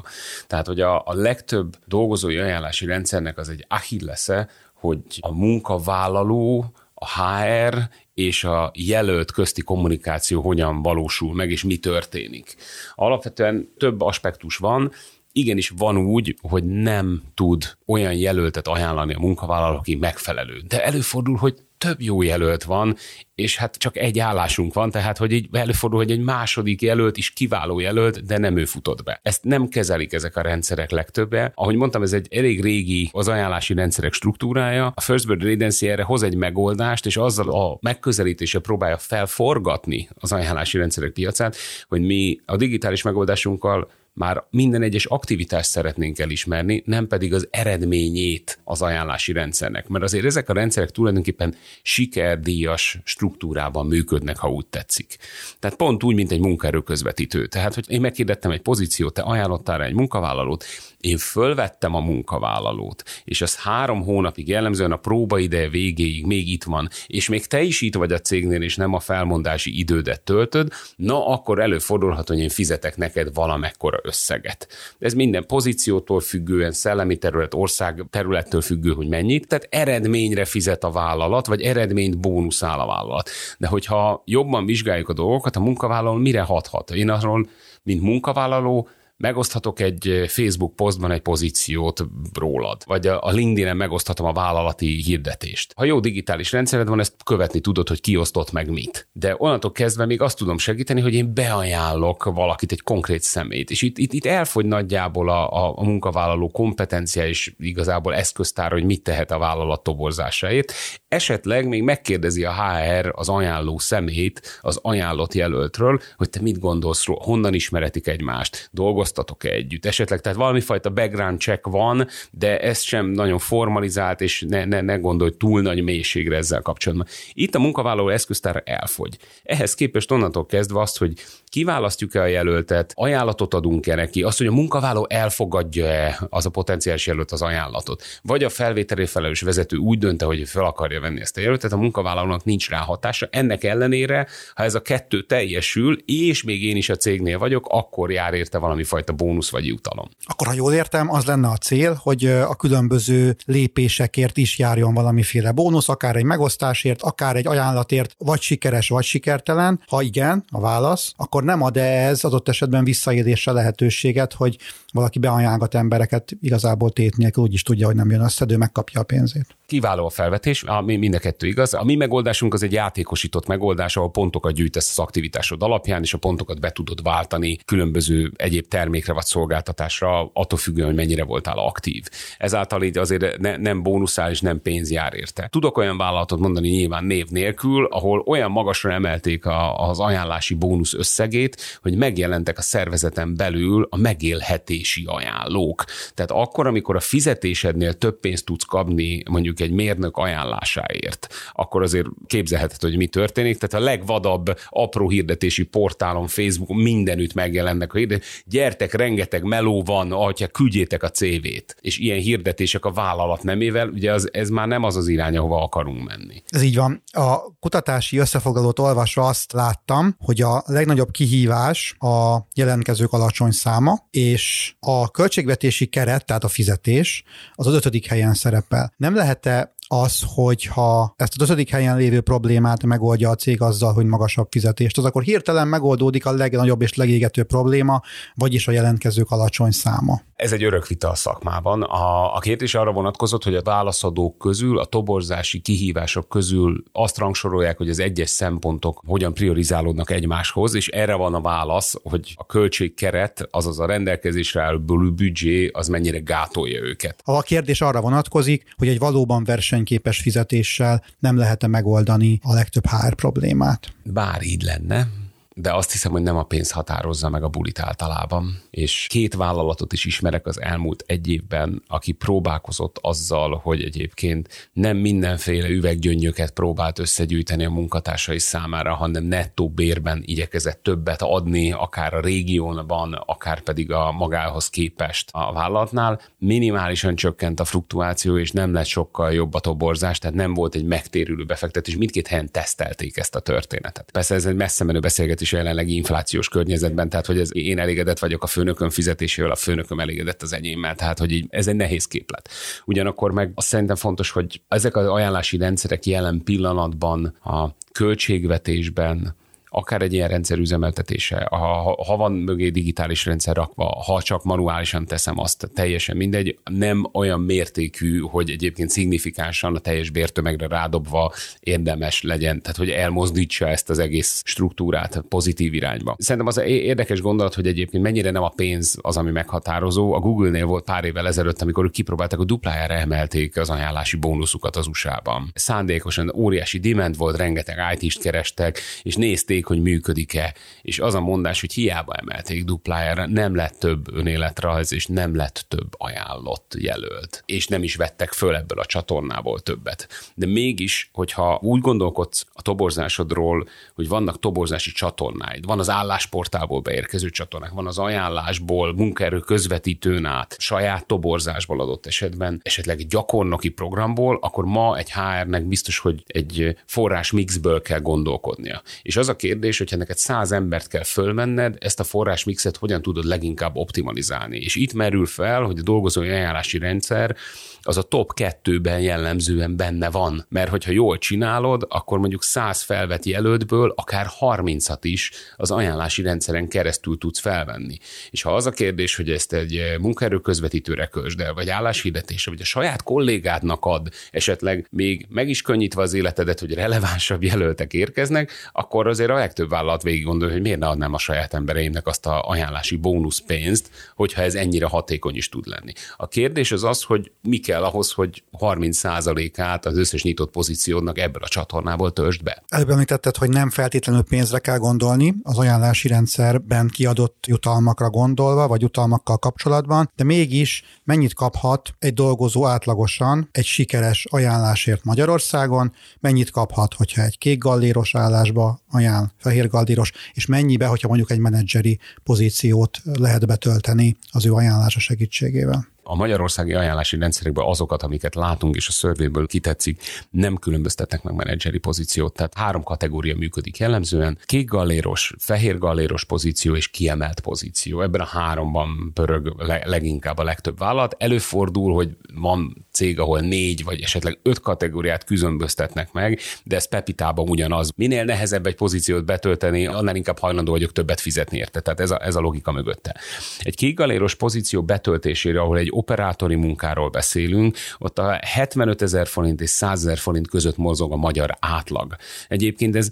Tehát, 0.47 0.67
hogy 0.67 0.81
a, 0.81 1.05
a 1.05 1.13
legtöbb 1.13 1.75
dolgozói 1.85 2.37
ajánlási 2.37 2.85
rendszernek 2.85 3.37
az 3.37 3.49
egy 3.49 3.65
achillesze, 3.69 4.49
hogy 4.73 5.01
a 5.19 5.33
munkavállaló, 5.33 6.73
a 6.93 7.21
HR 7.21 7.89
és 8.13 8.43
a 8.43 8.71
jelölt 8.73 9.31
közti 9.31 9.61
kommunikáció 9.61 10.41
hogyan 10.41 10.81
valósul 10.81 11.33
meg, 11.33 11.51
és 11.51 11.63
mi 11.63 11.77
történik. 11.77 12.55
Alapvetően 12.95 13.73
több 13.77 14.01
aspektus 14.01 14.57
van, 14.57 14.91
igenis 15.33 15.69
van 15.77 15.97
úgy, 15.97 16.35
hogy 16.41 16.63
nem 16.63 17.21
tud 17.33 17.63
olyan 17.85 18.13
jelöltet 18.13 18.67
ajánlani 18.67 19.13
a 19.13 19.19
munkavállaló, 19.19 19.77
aki 19.77 19.95
megfelelő. 19.95 20.61
De 20.67 20.85
előfordul, 20.85 21.35
hogy 21.35 21.55
több 21.77 22.01
jó 22.01 22.21
jelölt 22.21 22.63
van, 22.63 22.95
és 23.35 23.57
hát 23.57 23.77
csak 23.77 23.97
egy 23.97 24.19
állásunk 24.19 24.73
van, 24.73 24.91
tehát 24.91 25.17
hogy 25.17 25.31
így 25.31 25.47
előfordul, 25.51 25.99
hogy 25.99 26.11
egy 26.11 26.23
második 26.23 26.81
jelölt 26.81 27.17
is 27.17 27.29
kiváló 27.29 27.79
jelölt, 27.79 28.25
de 28.25 28.37
nem 28.37 28.57
ő 28.57 28.65
futott 28.65 29.03
be. 29.03 29.19
Ezt 29.23 29.43
nem 29.43 29.67
kezelik 29.67 30.13
ezek 30.13 30.35
a 30.35 30.41
rendszerek 30.41 30.91
legtöbbe. 30.91 31.51
Ahogy 31.55 31.75
mondtam, 31.75 32.01
ez 32.01 32.13
egy 32.13 32.27
elég 32.31 32.61
régi 32.61 33.09
az 33.11 33.27
ajánlási 33.27 33.73
rendszerek 33.73 34.13
struktúrája. 34.13 34.91
A 34.95 35.01
First 35.01 35.27
Bird 35.27 35.43
Agency 35.43 35.89
erre 35.89 36.03
hoz 36.03 36.23
egy 36.23 36.35
megoldást, 36.35 37.05
és 37.05 37.17
azzal 37.17 37.49
a 37.49 37.77
megközelítése 37.81 38.59
próbálja 38.59 38.97
felforgatni 38.97 40.09
az 40.15 40.31
ajánlási 40.31 40.77
rendszerek 40.77 41.11
piacát, 41.11 41.55
hogy 41.87 42.01
mi 42.01 42.39
a 42.45 42.55
digitális 42.55 43.01
megoldásunkkal 43.01 43.87
már 44.13 44.43
minden 44.49 44.81
egyes 44.81 45.05
aktivitást 45.05 45.69
szeretnénk 45.69 46.19
elismerni, 46.19 46.83
nem 46.85 47.07
pedig 47.07 47.33
az 47.33 47.47
eredményét 47.51 48.59
az 48.63 48.81
ajánlási 48.81 49.31
rendszernek. 49.31 49.87
Mert 49.87 50.03
azért 50.03 50.25
ezek 50.25 50.49
a 50.49 50.53
rendszerek 50.53 50.91
tulajdonképpen 50.91 51.55
sikerdíjas 51.81 52.99
struktúrában 53.03 53.85
működnek, 53.85 54.37
ha 54.37 54.51
úgy 54.51 54.65
tetszik. 54.65 55.17
Tehát 55.59 55.77
pont 55.77 56.03
úgy, 56.03 56.15
mint 56.15 56.31
egy 56.31 56.39
munkaerő 56.39 56.81
közvetítő. 56.81 57.47
Tehát, 57.47 57.73
hogy 57.73 57.85
én 57.87 58.01
megkérdettem 58.01 58.51
egy 58.51 58.61
pozíciót, 58.61 59.13
te 59.13 59.21
ajánlottál 59.21 59.77
rá 59.77 59.85
egy 59.85 59.93
munkavállalót, 59.93 60.65
én 60.99 61.17
fölvettem 61.17 61.95
a 61.95 61.99
munkavállalót, 61.99 63.03
és 63.23 63.41
az 63.41 63.55
három 63.55 64.03
hónapig 64.03 64.47
jellemzően 64.47 64.91
a 64.91 64.97
próbaideje 64.97 65.69
végéig 65.69 66.25
még 66.25 66.47
itt 66.49 66.63
van, 66.63 66.89
és 67.07 67.29
még 67.29 67.45
te 67.45 67.61
is 67.61 67.81
itt 67.81 67.95
vagy 67.95 68.11
a 68.11 68.19
cégnél, 68.19 68.61
és 68.61 68.75
nem 68.75 68.93
a 68.93 68.99
felmondási 68.99 69.79
idődet 69.79 70.21
töltöd, 70.21 70.71
na 70.95 71.27
akkor 71.27 71.59
előfordulhat, 71.59 72.27
hogy 72.27 72.39
én 72.39 72.49
fizetek 72.49 72.97
neked 72.97 73.33
valamekkora 73.33 74.01
összeget. 74.03 74.67
Ez 74.99 75.13
minden 75.13 75.45
pozíciótól 75.45 76.19
függően, 76.19 76.71
szellemi 76.71 77.17
terület, 77.17 77.53
ország 77.53 78.05
területtől 78.09 78.61
függő, 78.61 78.91
hogy 78.91 79.07
mennyit, 79.07 79.47
tehát 79.47 79.67
eredményre 79.69 80.45
fizet 80.45 80.83
a 80.83 80.91
vállalat, 80.91 81.47
vagy 81.47 81.61
eredményt 81.61 82.19
bónuszál 82.19 82.79
a 82.79 82.85
vállalat. 82.85 83.29
De 83.57 83.67
hogyha 83.67 84.21
jobban 84.25 84.65
vizsgáljuk 84.65 85.09
a 85.09 85.13
dolgokat, 85.13 85.55
a 85.55 85.59
munkavállaló 85.59 86.17
mire 86.17 86.41
hathat? 86.41 86.91
Én 86.91 87.09
arról, 87.09 87.47
mint 87.83 88.01
munkavállaló, 88.01 88.87
megoszthatok 89.17 89.79
egy 89.79 90.25
Facebook 90.27 90.75
posztban 90.75 91.11
egy 91.11 91.21
pozíciót 91.21 92.03
rólad, 92.33 92.81
vagy 92.85 93.07
a 93.07 93.31
LinkedIn-en 93.31 93.77
megoszthatom 93.77 94.25
a 94.25 94.33
vállalati 94.33 95.01
hirdetést. 95.01 95.73
Ha 95.75 95.83
jó 95.83 95.99
digitális 95.99 96.51
rendszered 96.51 96.87
van, 96.87 96.99
ezt 96.99 97.15
követni 97.25 97.59
tudod, 97.59 97.87
hogy 97.87 98.01
ki 98.01 98.17
osztott 98.17 98.51
meg 98.51 98.69
mit. 98.69 99.07
De 99.11 99.35
onnantól 99.37 99.71
kezdve 99.71 100.05
még 100.05 100.21
azt 100.21 100.37
tudom 100.37 100.57
segíteni, 100.57 101.01
hogy 101.01 101.13
én 101.13 101.33
beajánlok 101.33 102.23
valakit, 102.23 102.71
egy 102.71 102.81
konkrét 102.81 103.21
szemét. 103.21 103.71
És 103.71 103.81
itt, 103.81 103.97
itt, 103.97 104.13
itt 104.13 104.25
elfogy 104.25 104.65
nagyjából 104.65 105.29
a, 105.29 105.51
a, 105.51 105.73
a 105.77 105.83
munkavállaló 105.83 106.49
kompetencia 106.49 107.27
és 107.27 107.53
igazából 107.59 108.15
eszköztár, 108.15 108.71
hogy 108.71 108.83
mit 108.83 109.03
tehet 109.03 109.31
a 109.31 109.37
vállalat 109.37 109.83
toborzásáért. 109.83 110.73
Esetleg 111.07 111.67
még 111.67 111.83
megkérdezi 111.83 112.43
a 112.43 112.53
HR 112.53 113.11
az 113.15 113.29
ajánló 113.29 113.77
szemét 113.77 114.59
az 114.61 114.79
ajánlott 114.81 115.33
jelöltről, 115.33 116.01
hogy 116.17 116.29
te 116.29 116.41
mit 116.41 116.59
gondolsz 116.59 117.05
róla, 117.05 117.23
honnan 117.23 117.53
ismeretik 117.53 118.07
egymást, 118.07 118.69
dolgoz 118.71 119.02
dolgoztatok-e 119.03 119.49
együtt? 119.49 119.85
Esetleg, 119.85 120.21
tehát 120.21 120.37
valami 120.37 120.59
fajta 120.59 120.89
background 120.89 121.39
check 121.39 121.67
van, 121.67 122.07
de 122.31 122.59
ez 122.59 122.81
sem 122.81 123.05
nagyon 123.05 123.39
formalizált, 123.39 124.21
és 124.21 124.45
ne, 124.47 124.65
ne, 124.65 124.81
ne 124.81 124.95
gondolj 124.95 125.31
túl 125.37 125.61
nagy 125.61 125.83
mélységre 125.83 126.37
ezzel 126.37 126.61
kapcsolatban. 126.61 127.07
Itt 127.33 127.55
a 127.55 127.59
munkavállaló 127.59 128.09
eszköztár 128.09 128.61
elfogy. 128.65 129.17
Ehhez 129.43 129.73
képest 129.73 130.11
onnantól 130.11 130.45
kezdve 130.45 130.79
azt, 130.79 130.97
hogy 130.97 131.13
kiválasztjuk-e 131.45 132.21
a 132.21 132.25
jelöltet, 132.25 132.93
ajánlatot 132.95 133.53
adunk-e 133.53 133.95
neki, 133.95 134.23
azt, 134.23 134.37
hogy 134.37 134.47
a 134.47 134.51
munkavállaló 134.51 135.07
elfogadja-e 135.09 136.19
az 136.29 136.45
a 136.45 136.49
potenciális 136.49 137.07
jelölt 137.07 137.31
az 137.31 137.41
ajánlatot, 137.41 138.03
vagy 138.21 138.43
a 138.43 138.49
felvételi 138.49 139.05
felelős 139.05 139.41
vezető 139.41 139.77
úgy 139.77 139.97
dönte, 139.97 140.25
hogy 140.25 140.49
fel 140.49 140.65
akarja 140.65 140.99
venni 140.99 141.21
ezt 141.21 141.37
a 141.37 141.41
jelöltet, 141.41 141.71
a 141.71 141.77
munkavállalónak 141.77 142.43
nincs 142.43 142.69
rá 142.69 142.77
hatása. 142.77 143.27
Ennek 143.31 143.63
ellenére, 143.63 144.27
ha 144.55 144.63
ez 144.63 144.75
a 144.75 144.81
kettő 144.81 145.21
teljesül, 145.21 145.97
és 146.05 146.43
még 146.43 146.63
én 146.63 146.75
is 146.75 146.89
a 146.89 146.95
cégnél 146.95 147.37
vagyok, 147.37 147.65
akkor 147.69 148.11
jár 148.11 148.33
érte 148.33 148.57
valami 148.57 148.83
fajta 148.93 149.13
bónusz 149.13 149.49
vagy 149.49 149.67
jutalom. 149.67 150.09
Akkor, 150.25 150.47
ha 150.47 150.53
jól 150.53 150.73
értem, 150.73 151.11
az 151.11 151.25
lenne 151.25 151.47
a 151.47 151.57
cél, 151.57 151.99
hogy 152.01 152.25
a 152.25 152.55
különböző 152.55 153.35
lépésekért 153.45 154.37
is 154.37 154.57
járjon 154.57 154.93
valamiféle 154.93 155.51
bónusz, 155.51 155.89
akár 155.89 156.15
egy 156.15 156.23
megosztásért, 156.23 157.01
akár 157.01 157.35
egy 157.35 157.47
ajánlatért, 157.47 158.15
vagy 158.17 158.41
sikeres, 158.41 158.89
vagy 158.89 159.03
sikertelen. 159.03 159.81
Ha 159.87 160.01
igen, 160.01 160.43
a 160.51 160.59
válasz, 160.59 161.13
akkor 161.17 161.43
nem 161.43 161.61
ad 161.61 161.77
-e 161.77 162.07
ez 162.07 162.23
adott 162.23 162.49
esetben 162.49 162.83
visszaélésre 162.83 163.51
lehetőséget, 163.51 164.33
hogy 164.33 164.57
valaki 164.91 165.19
beajánlgat 165.19 165.75
embereket 165.75 166.31
igazából 166.41 166.91
tét 166.91 167.17
nélkül 167.17 167.43
úgy 167.43 167.61
tudja, 167.63 167.85
hogy 167.85 167.95
nem 167.95 168.09
jön 168.09 168.21
össze, 168.21 168.45
de 168.45 168.57
megkapja 168.57 168.99
a 168.99 169.03
pénzét. 169.03 169.47
Kiváló 169.73 170.05
a 170.05 170.09
felvetés, 170.09 170.63
ami 170.63 170.95
mind 170.95 171.15
a 171.15 171.19
kettő 171.19 171.47
igaz. 171.47 171.73
A 171.73 171.83
mi 171.83 171.95
megoldásunk 171.95 172.53
az 172.53 172.63
egy 172.63 172.71
játékosított 172.71 173.47
megoldás, 173.47 173.97
ahol 173.97 174.11
pontokat 174.11 174.53
gyűjtesz 174.53 174.89
az 174.89 174.99
aktivitásod 174.99 175.63
alapján, 175.63 176.01
és 176.01 176.13
a 176.13 176.17
pontokat 176.17 176.59
be 176.59 176.71
tudod 176.71 177.03
váltani 177.03 177.57
különböző 177.65 178.31
egyéb 178.35 178.67
termékre 178.67 179.13
vagy 179.13 179.25
szolgáltatásra, 179.25 180.29
attól 180.33 180.59
függően, 180.59 180.87
hogy 180.87 180.95
mennyire 180.95 181.23
voltál 181.23 181.57
aktív. 181.57 182.03
Ezáltal 182.37 182.83
így 182.83 182.97
azért 182.97 183.37
ne, 183.37 183.57
nem 183.57 183.83
bónuszál 183.83 184.29
és 184.29 184.41
nem 184.41 184.61
pénz 184.61 184.91
jár 184.91 185.13
érte. 185.13 185.47
Tudok 185.51 185.77
olyan 185.77 185.97
vállalatot 185.97 186.39
mondani 186.39 186.69
nyilván 186.69 187.03
név 187.03 187.27
nélkül, 187.29 187.85
ahol 187.85 188.23
olyan 188.25 188.51
magasra 188.51 188.91
emelték 188.91 189.45
a, 189.45 189.87
az 189.89 189.99
ajánlási 189.99 190.53
bónusz 190.53 190.93
összegét, 190.93 191.79
hogy 191.81 191.95
megjelentek 191.95 192.57
a 192.57 192.61
szervezeten 192.61 193.35
belül 193.35 193.87
a 193.89 193.97
megélhetési 193.97 195.03
ajánlók. 195.05 195.83
Tehát 196.13 196.31
akkor, 196.31 196.67
amikor 196.67 196.95
a 196.95 196.99
fizetésednél 196.99 197.93
több 197.93 198.19
pénzt 198.19 198.45
tudsz 198.45 198.63
kapni 198.63 199.23
mondjuk 199.29 199.61
egy 199.63 199.71
mérnök 199.71 200.17
ajánlásáért, 200.17 201.27
akkor 201.51 201.81
azért 201.81 202.07
képzelheted, 202.27 202.81
hogy 202.81 202.97
mi 202.97 203.07
történik. 203.07 203.57
Tehát 203.57 203.85
a 203.85 203.89
legvadabb 203.89 204.57
apró 204.69 205.09
hirdetési 205.09 205.63
portálon, 205.63 206.27
Facebookon 206.27 206.77
mindenütt 206.77 207.33
megjelennek 207.33 207.93
a 207.93 207.97
hirdetés. 207.97 208.43
Gyertek, 208.45 208.93
rengeteg 208.93 209.43
meló 209.43 209.83
van, 209.83 210.11
atya, 210.11 210.47
küldjétek 210.47 211.03
a 211.03 211.09
CV-t. 211.09 211.75
És 211.81 211.97
ilyen 211.97 212.19
hirdetések 212.19 212.85
a 212.85 212.91
vállalat 212.91 213.43
nemével, 213.43 213.87
ugye 213.87 214.11
az, 214.13 214.29
ez 214.33 214.49
már 214.49 214.67
nem 214.67 214.83
az 214.83 214.95
az 214.95 215.07
irány, 215.07 215.37
ahova 215.37 215.63
akarunk 215.63 216.03
menni. 216.07 216.43
Ez 216.47 216.61
így 216.61 216.75
van. 216.75 217.03
A 217.11 217.55
kutatási 217.59 218.17
összefoglalót 218.17 218.79
olvasva 218.79 219.27
azt 219.27 219.51
láttam, 219.51 220.15
hogy 220.19 220.41
a 220.41 220.63
legnagyobb 220.65 221.11
kihívás 221.11 221.95
a 221.99 222.37
jelentkezők 222.55 223.13
alacsony 223.13 223.51
száma, 223.51 224.07
és 224.11 224.75
a 224.79 225.11
költségvetési 225.11 225.85
keret, 225.85 226.25
tehát 226.25 226.43
a 226.43 226.47
fizetés, 226.47 227.23
az 227.53 227.67
az 227.67 227.73
ötödik 227.73 228.05
helyen 228.05 228.33
szerepel. 228.33 228.93
Nem 228.97 229.15
lehet-e 229.45 229.72
az, 229.87 230.23
hogyha 230.33 231.13
ezt 231.17 231.33
az 231.35 231.41
ötödik 231.41 231.69
helyen 231.69 231.97
lévő 231.97 232.21
problémát 232.21 232.85
megoldja 232.85 233.29
a 233.29 233.35
cég 233.35 233.61
azzal, 233.61 233.93
hogy 233.93 234.05
magasabb 234.05 234.47
fizetést, 234.51 234.97
az 234.97 235.05
akkor 235.05 235.23
hirtelen 235.23 235.67
megoldódik 235.67 236.25
a 236.25 236.31
legnagyobb 236.31 236.81
és 236.81 236.93
legégető 236.93 237.43
probléma, 237.43 238.01
vagyis 238.35 238.67
a 238.67 238.71
jelentkezők 238.71 239.31
alacsony 239.31 239.71
száma. 239.71 240.21
Ez 240.35 240.51
egy 240.51 240.63
örök 240.63 240.87
vita 240.87 241.09
a 241.09 241.15
szakmában. 241.15 241.81
A, 241.81 242.35
a 242.35 242.39
kérdés 242.39 242.75
arra 242.75 242.91
vonatkozott, 242.91 243.43
hogy 243.43 243.55
a 243.55 243.61
válaszadók 243.61 244.37
közül, 244.37 244.79
a 244.79 244.85
toborzási 244.85 245.59
kihívások 245.59 246.29
közül 246.29 246.83
azt 246.91 247.17
rangsorolják, 247.17 247.77
hogy 247.77 247.89
az 247.89 247.99
egyes 247.99 248.29
szempontok 248.29 249.01
hogyan 249.05 249.33
priorizálódnak 249.33 250.11
egymáshoz, 250.11 250.73
és 250.73 250.87
erre 250.87 251.15
van 251.15 251.33
a 251.33 251.41
válasz, 251.41 251.95
hogy 252.03 252.33
a 252.35 252.45
költségkeret, 252.45 253.47
azaz 253.51 253.79
a 253.79 253.85
rendelkezésre 253.85 254.61
álló 254.61 254.79
büdzsé, 255.11 255.67
az 255.67 255.87
mennyire 255.87 256.19
gátolja 256.19 256.81
őket. 256.81 257.21
A 257.23 257.41
kérdés 257.41 257.81
arra 257.81 258.01
vonatkozik, 258.01 258.73
hogy 258.77 258.87
egy 258.87 258.99
valóban 258.99 259.43
versenyképes 259.73 260.19
fizetéssel 260.19 261.03
nem 261.19 261.37
lehet-e 261.37 261.67
megoldani 261.67 262.39
a 262.43 262.53
legtöbb 262.53 262.85
HR 262.85 263.15
problémát. 263.15 263.93
Bár 264.03 264.41
így 264.41 264.61
lenne, 264.61 265.07
de 265.55 265.73
azt 265.73 265.91
hiszem, 265.91 266.11
hogy 266.11 266.21
nem 266.21 266.37
a 266.37 266.43
pénz 266.43 266.71
határozza 266.71 267.29
meg 267.29 267.43
a 267.43 267.47
bulit 267.47 267.79
általában. 267.79 268.61
És 268.69 269.07
két 269.09 269.35
vállalatot 269.35 269.93
is 269.93 270.05
ismerek 270.05 270.45
az 270.45 270.61
elmúlt 270.61 271.03
egy 271.07 271.27
évben, 271.27 271.83
aki 271.87 272.11
próbálkozott 272.11 272.97
azzal, 273.01 273.59
hogy 273.63 273.83
egyébként 273.83 274.69
nem 274.73 274.97
mindenféle 274.97 275.67
üveggyöngyöket 275.67 276.51
próbált 276.51 276.99
összegyűjteni 276.99 277.65
a 277.65 277.69
munkatársai 277.69 278.39
számára, 278.39 278.93
hanem 278.93 279.23
nettó 279.23 279.69
bérben 279.69 280.21
igyekezett 280.25 280.83
többet 280.83 281.21
adni, 281.21 281.71
akár 281.71 282.13
a 282.13 282.19
régiónban, 282.19 283.13
akár 283.13 283.61
pedig 283.61 283.91
a 283.91 284.11
magához 284.11 284.69
képest 284.69 285.29
a 285.31 285.53
vállalatnál. 285.53 286.21
Minimálisan 286.37 287.15
csökkent 287.15 287.59
a 287.59 287.65
fluktuáció, 287.65 288.37
és 288.37 288.51
nem 288.51 288.73
lett 288.73 288.85
sokkal 288.85 289.33
jobb 289.33 289.53
a 289.53 289.59
toborzás, 289.59 290.19
tehát 290.19 290.35
nem 290.35 290.53
volt 290.53 290.75
egy 290.75 290.85
megtérülő 290.85 291.45
befektetés. 291.45 291.97
Mindkét 291.97 292.27
helyen 292.27 292.51
tesztelték 292.51 293.17
ezt 293.17 293.35
a 293.35 293.39
történetet. 293.39 294.11
Persze 294.11 294.35
ez 294.35 294.45
egy 294.45 294.55
messze 294.55 294.83
menő 294.83 294.99
beszélgetés 294.99 295.42
is 295.43 295.53
a 295.53 295.57
jelenlegi 295.57 295.95
inflációs 295.95 296.49
környezetben, 296.49 297.09
tehát 297.09 297.25
hogy 297.25 297.39
ez, 297.39 297.55
én 297.55 297.79
elégedett 297.79 298.19
vagyok 298.19 298.43
a 298.43 298.47
főnökön 298.47 298.89
fizetésével, 298.89 299.51
a 299.51 299.55
főnököm 299.55 299.99
elégedett 299.99 300.41
az 300.41 300.53
enyémmel, 300.53 300.95
tehát 300.95 301.19
hogy 301.19 301.31
így, 301.31 301.45
ez 301.49 301.67
egy 301.67 301.75
nehéz 301.75 302.05
képlet. 302.05 302.49
Ugyanakkor 302.85 303.31
meg 303.31 303.51
azt 303.55 303.67
szerintem 303.67 303.95
fontos, 303.95 304.31
hogy 304.31 304.61
ezek 304.67 304.95
az 304.95 305.07
ajánlási 305.07 305.57
rendszerek 305.57 306.05
jelen 306.05 306.41
pillanatban 306.43 307.25
a 307.43 307.75
költségvetésben 307.91 309.35
akár 309.75 310.01
egy 310.01 310.13
ilyen 310.13 310.27
rendszer 310.27 310.57
üzemeltetése, 310.57 311.47
ha, 311.49 312.03
ha 312.05 312.17
van 312.17 312.31
mögé 312.31 312.69
digitális 312.69 313.25
rendszer 313.25 313.55
rakva, 313.55 313.85
ha 313.85 314.21
csak 314.21 314.43
manuálisan 314.43 315.05
teszem 315.05 315.39
azt, 315.39 315.69
teljesen 315.73 316.17
mindegy, 316.17 316.57
nem 316.71 317.09
olyan 317.13 317.41
mértékű, 317.41 318.19
hogy 318.19 318.49
egyébként 318.49 318.89
szignifikánsan 318.89 319.75
a 319.75 319.79
teljes 319.79 320.09
bértömegre 320.09 320.67
rádobva 320.67 321.33
érdemes 321.59 322.21
legyen, 322.21 322.61
tehát 322.61 322.77
hogy 322.77 322.89
elmozdítsa 322.89 323.67
ezt 323.67 323.89
az 323.89 323.99
egész 323.99 324.41
struktúrát 324.45 325.23
pozitív 325.29 325.73
irányba. 325.73 326.15
Szerintem 326.17 326.47
az 326.47 326.57
érdekes 326.67 327.21
gondolat, 327.21 327.53
hogy 327.53 327.67
egyébként 327.67 328.03
mennyire 328.03 328.31
nem 328.31 328.43
a 328.43 328.49
pénz 328.49 328.97
az, 329.01 329.17
ami 329.17 329.31
meghatározó. 329.31 330.13
A 330.13 330.19
Google-nél 330.19 330.65
volt 330.65 330.83
pár 330.83 331.05
évvel 331.05 331.27
ezelőtt, 331.27 331.61
amikor 331.61 331.91
kipróbálták, 331.91 332.39
a 332.39 332.43
duplájára 332.45 332.93
emelték 332.93 333.57
az 333.57 333.69
ajánlási 333.69 334.17
bónuszukat 334.17 334.75
az 334.75 334.87
USA-ban. 334.87 335.51
Szándékosan 335.53 336.31
óriási 336.35 336.79
demand 336.79 337.17
volt, 337.17 337.37
rengeteg 337.37 337.77
IT-st 337.99 338.21
kerestek, 338.21 338.79
és 339.03 339.15
nézték, 339.15 339.62
nézték, 339.63 339.65
hogy 339.65 339.81
működik-e, 339.81 340.53
és 340.81 340.99
az 340.99 341.13
a 341.13 341.19
mondás, 341.19 341.59
hogy 341.59 341.73
hiába 341.73 342.13
emelték 342.13 342.63
duplájára, 342.63 343.27
nem 343.27 343.55
lett 343.55 343.75
több 343.79 344.13
önéletrajz, 344.13 344.93
és 344.93 345.05
nem 345.05 345.35
lett 345.35 345.65
több 345.67 345.93
ajánlott 345.97 346.75
jelölt, 346.79 347.43
és 347.45 347.67
nem 347.67 347.83
is 347.83 347.95
vettek 347.95 348.31
föl 348.31 348.55
ebből 348.55 348.79
a 348.79 348.85
csatornából 348.85 349.59
többet. 349.59 350.07
De 350.35 350.45
mégis, 350.45 351.09
hogyha 351.13 351.59
úgy 351.61 351.81
gondolkodsz 351.81 352.45
a 352.53 352.61
toborzásodról, 352.61 353.67
hogy 353.95 354.07
vannak 354.07 354.39
toborzási 354.39 354.91
csatornáid, 354.91 355.65
van 355.65 355.79
az 355.79 355.89
állásportálból 355.89 356.81
beérkező 356.81 357.29
csatornák, 357.29 357.71
van 357.71 357.87
az 357.87 357.97
ajánlásból, 357.97 358.93
munkaerő 358.93 359.39
közvetítőn 359.39 360.25
át, 360.25 360.55
saját 360.59 361.05
toborzásból 361.05 361.81
adott 361.81 362.05
esetben, 362.05 362.59
esetleg 362.63 362.99
egy 362.99 363.07
gyakornoki 363.07 363.69
programból, 363.69 364.37
akkor 364.41 364.65
ma 364.65 364.97
egy 364.97 365.11
HR-nek 365.11 365.65
biztos, 365.65 365.97
hogy 365.97 366.23
egy 366.27 366.77
forrás 366.85 367.31
mixből 367.31 367.81
kell 367.81 367.99
gondolkodnia. 367.99 368.81
És 369.01 369.17
az 369.17 369.29
a 369.29 369.35
kérdés, 369.35 369.52
kérdés, 369.53 369.77
hogyha 369.77 369.97
neked 369.97 370.17
száz 370.17 370.51
embert 370.51 370.87
kell 370.87 371.03
fölmenned, 371.03 371.75
ezt 371.79 371.99
a 371.99 372.03
forrás 372.03 372.43
mixet 372.43 372.77
hogyan 372.77 373.01
tudod 373.01 373.25
leginkább 373.25 373.75
optimalizálni. 373.75 374.57
És 374.57 374.75
itt 374.75 374.93
merül 374.93 375.25
fel, 375.25 375.61
hogy 375.61 375.79
a 375.79 375.83
dolgozói 375.83 376.29
ajánlási 376.29 376.77
rendszer 376.77 377.35
az 377.83 377.97
a 377.97 378.01
top 378.01 378.33
kettőben 378.33 378.99
jellemzően 378.99 379.75
benne 379.75 380.09
van. 380.09 380.45
Mert 380.49 380.69
hogyha 380.69 380.91
jól 380.91 381.17
csinálod, 381.17 381.85
akkor 381.89 382.19
mondjuk 382.19 382.43
100 382.43 382.81
felveti 382.81 383.29
jelöltből 383.29 383.93
akár 383.95 384.27
30-at 384.39 384.99
is 385.01 385.31
az 385.55 385.71
ajánlási 385.71 386.21
rendszeren 386.21 386.67
keresztül 386.67 387.17
tudsz 387.17 387.39
felvenni. 387.39 387.97
És 388.29 388.41
ha 388.41 388.55
az 388.55 388.65
a 388.65 388.71
kérdés, 388.71 389.15
hogy 389.15 389.29
ezt 389.29 389.53
egy 389.53 389.81
munkaerő 389.99 390.39
közvetítőre 390.39 391.05
közd 391.05 391.39
el, 391.39 391.53
vagy 391.53 391.69
álláshirdetésre, 391.69 392.51
vagy 392.51 392.61
a 392.61 392.65
saját 392.65 393.03
kollégádnak 393.03 393.85
ad, 393.85 394.09
esetleg 394.31 394.87
még 394.89 395.25
meg 395.29 395.49
is 395.49 395.61
könnyítve 395.61 396.01
az 396.01 396.13
életedet, 396.13 396.59
hogy 396.59 396.73
relevánsabb 396.73 397.43
jelöltek 397.43 397.93
érkeznek, 397.93 398.51
akkor 398.71 399.07
azért 399.07 399.29
legtöbb 399.29 399.69
vállalat 399.69 400.03
végig 400.03 400.23
gondolja, 400.23 400.53
hogy 400.53 400.63
miért 400.63 400.79
ne 400.79 400.87
adnám 400.87 401.13
a 401.13 401.17
saját 401.17 401.53
embereimnek 401.53 402.07
azt 402.07 402.25
a 402.25 402.41
ajánlási 402.47 402.95
bónuszpénzt, 402.95 403.89
hogyha 404.15 404.41
ez 404.41 404.55
ennyire 404.55 404.85
hatékony 404.85 405.35
is 405.35 405.49
tud 405.49 405.67
lenni. 405.67 405.91
A 406.17 406.27
kérdés 406.27 406.71
az 406.71 406.83
az, 406.83 407.03
hogy 407.03 407.31
mi 407.41 407.57
kell 407.57 407.72
ahhoz, 407.81 408.11
hogy 408.11 408.43
30%-át 408.59 409.85
az 409.85 409.97
összes 409.97 410.23
nyitott 410.23 410.51
pozíciódnak 410.51 411.17
ebből 411.17 411.43
a 411.43 411.47
csatornából 411.47 412.13
töltsd 412.13 412.43
be. 412.43 412.63
Előbb 412.67 412.89
említetted, 412.89 413.37
hogy 413.37 413.49
nem 413.49 413.69
feltétlenül 413.69 414.23
pénzre 414.23 414.59
kell 414.59 414.77
gondolni 414.77 415.33
az 415.43 415.57
ajánlási 415.57 416.07
rendszerben 416.07 416.87
kiadott 416.87 417.45
jutalmakra 417.47 418.09
gondolva, 418.09 418.67
vagy 418.67 418.81
jutalmakkal 418.81 419.37
kapcsolatban, 419.37 420.11
de 420.15 420.23
mégis 420.23 420.83
mennyit 421.03 421.33
kaphat 421.33 421.93
egy 421.99 422.13
dolgozó 422.13 422.65
átlagosan 422.65 423.49
egy 423.51 423.65
sikeres 423.65 424.25
ajánlásért 424.29 425.03
Magyarországon, 425.03 425.93
mennyit 426.19 426.51
kaphat, 426.51 426.93
hogyha 426.93 427.21
egy 427.21 427.37
kék 427.37 427.57
galléros 427.57 428.15
állásba 428.15 428.79
ajánl, 428.91 429.31
fehér 429.37 429.67
galléros, 429.67 430.11
és 430.33 430.45
mennyibe, 430.45 430.85
hogyha 430.85 431.07
mondjuk 431.07 431.31
egy 431.31 431.39
menedzseri 431.39 431.99
pozíciót 432.23 433.01
lehet 433.13 433.47
betölteni 433.47 434.17
az 434.31 434.45
ő 434.45 434.53
ajánlása 434.53 434.99
segítségével 434.99 435.91
a 436.03 436.15
magyarországi 436.15 436.73
ajánlási 436.73 437.17
rendszerekben 437.17 437.65
azokat, 437.65 438.03
amiket 438.03 438.35
látunk, 438.35 438.75
és 438.75 438.87
a 438.87 438.91
szörvéből 438.91 439.47
kitetszik, 439.47 440.01
nem 440.29 440.55
különböztetnek 440.55 441.23
meg 441.23 441.33
menedzseri 441.33 441.77
pozíciót. 441.77 442.33
Tehát 442.33 442.53
három 442.53 442.83
kategória 442.83 443.35
működik 443.35 443.77
jellemzően. 443.77 444.37
Kék 444.45 444.69
galléros, 444.69 445.33
fehér 445.37 445.77
galléros 445.77 446.25
pozíció 446.25 446.75
és 446.75 446.87
kiemelt 446.87 447.39
pozíció. 447.39 448.01
Ebben 448.01 448.21
a 448.21 448.25
háromban 448.25 449.11
pörög 449.13 449.53
leginkább 449.85 450.37
a 450.37 450.43
legtöbb 450.43 450.77
vállalat. 450.77 451.15
Előfordul, 451.19 451.93
hogy 451.93 452.17
van 452.33 452.82
cég, 452.93 453.19
ahol 453.19 453.39
négy 453.39 453.83
vagy 453.83 454.01
esetleg 454.01 454.39
öt 454.43 454.59
kategóriát 454.59 455.23
különböztetnek 455.23 456.11
meg, 456.11 456.39
de 456.63 456.75
ez 456.75 456.87
Pepitában 456.87 457.49
ugyanaz. 457.49 457.91
Minél 457.95 458.23
nehezebb 458.23 458.65
egy 458.65 458.75
pozíciót 458.75 459.25
betölteni, 459.25 459.85
annál 459.85 460.15
inkább 460.15 460.39
hajlandó 460.39 460.71
vagyok 460.71 460.91
többet 460.91 461.19
fizetni 461.19 461.57
érte. 461.57 461.79
Tehát 461.79 461.99
ez 461.99 462.11
a, 462.11 462.25
ez 462.25 462.35
a 462.35 462.39
logika 462.39 462.71
mögötte. 462.71 463.15
Egy 463.59 463.75
kékgaléros 463.75 464.35
pozíció 464.35 464.83
betöltésére, 464.83 465.59
ahol 465.59 465.77
egy 465.77 465.89
operátori 465.91 466.55
munkáról 466.55 467.09
beszélünk, 467.09 467.77
ott 467.97 468.19
a 468.19 468.39
75 468.41 469.01
ezer 469.01 469.27
forint 469.27 469.61
és 469.61 469.69
100 469.69 469.99
ezer 470.05 470.17
forint 470.17 470.47
között 470.47 470.77
mozog 470.77 471.11
a 471.11 471.15
magyar 471.15 471.57
átlag. 471.59 472.15
Egyébként 472.47 472.95
ez 472.95 473.09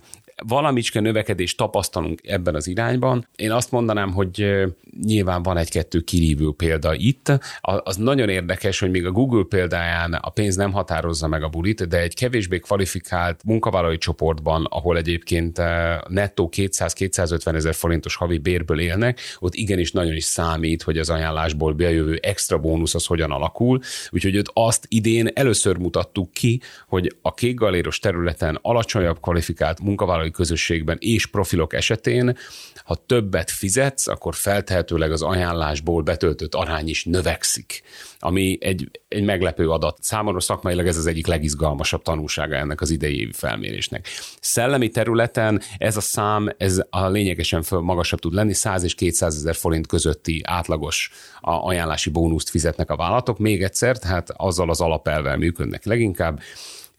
valamicske 0.48 1.00
növekedést 1.00 1.58
tapasztalunk 1.58 2.20
ebben 2.24 2.56
az 2.56 2.68
irányban. 2.68 3.28
Én 3.36 3.52
azt 3.52 3.72
mondanám, 3.72 4.12
hogy 4.12 4.66
nyilván 5.02 5.44
van 5.44 5.58
egy-kettő 5.58 6.00
kirívő 6.00 6.52
példa 6.58 6.94
itt. 6.94 7.32
Az 7.62 7.96
nagyon 7.96 8.30
érdekes, 8.30 8.80
hogy 8.80 8.92
még 8.92 9.06
a 9.06 9.12
Google 9.12 9.44
példáján 9.50 10.14
a 10.14 10.30
pénz 10.30 10.56
nem 10.56 10.72
határozza 10.72 11.28
meg 11.28 11.44
a 11.44 11.50
bulit, 11.50 11.88
de 11.88 12.02
egy 12.02 12.16
kevésbé 12.16 12.60
kvalifikált 12.60 13.44
munkavállalói 13.44 13.98
csoportban, 13.98 14.66
ahol 14.70 14.98
egyébként 14.98 15.62
nettó 16.08 16.50
200-250 16.56 17.56
ezer 17.56 17.74
forintos 17.74 18.16
havi 18.16 18.38
bérből 18.38 18.80
élnek, 18.80 19.20
ott 19.40 19.54
igenis 19.54 19.92
nagyon 19.92 20.16
is 20.16 20.24
számít, 20.24 20.82
hogy 20.82 20.98
az 20.98 21.10
ajánlásból 21.10 21.74
bejövő 21.74 22.20
extra 22.22 22.58
bónusz 22.58 22.96
az 22.96 23.06
hogyan 23.06 23.32
alakul. 23.32 23.80
Úgyhogy 24.10 24.38
ott 24.38 24.52
azt 24.54 24.86
idén 24.90 25.30
először 25.34 25.78
mutattuk 25.78 26.32
ki, 26.32 26.62
hogy 26.88 27.16
a 27.22 27.34
kékgaléros 27.34 28.00
területen 28.00 28.60
alacsonyabb 28.62 29.20
kvalifikált 29.20 29.80
munkavállalói 29.82 30.31
közösségben 30.32 30.98
és 31.00 31.26
profilok 31.26 31.74
esetén, 31.74 32.38
ha 32.86 32.96
többet 33.06 33.52
fizetsz, 33.52 34.08
akkor 34.08 34.36
feltehetőleg 34.36 35.12
az 35.12 35.22
ajánlásból 35.22 36.02
betöltött 36.02 36.56
arány 36.56 36.88
is 36.88 37.06
növekszik, 37.06 37.82
ami 38.20 38.58
egy, 38.62 38.90
egy 39.08 39.24
meglepő 39.24 39.70
adat. 39.70 39.98
Számomra 40.02 40.40
szakmailag 40.40 40.88
ez 40.88 40.98
az 40.98 41.06
egyik 41.06 41.28
legizgalmasabb 41.28 42.02
tanulsága 42.02 42.56
ennek 42.56 42.82
az 42.82 42.90
idei 42.90 43.30
felmérésnek. 43.34 44.08
Szellemi 44.40 44.90
területen 44.90 45.62
ez 45.78 45.98
a 45.98 46.02
szám, 46.02 46.50
ez 46.58 46.82
a 46.90 47.08
lényegesen 47.08 47.64
magasabb 47.70 48.20
tud 48.20 48.34
lenni, 48.34 48.54
100 48.54 48.84
és 48.84 48.96
200 48.96 49.36
ezer 49.36 49.56
forint 49.56 49.88
közötti 49.88 50.42
átlagos 50.46 51.12
ajánlási 51.42 52.10
bónuszt 52.10 52.50
fizetnek 52.50 52.90
a 52.90 52.96
vállalatok. 52.96 53.38
Még 53.38 53.64
egyszer, 53.64 53.98
tehát 53.98 54.30
azzal 54.36 54.70
az 54.70 54.82
alapelvel 54.82 55.38
működnek 55.38 55.86
leginkább 55.86 56.40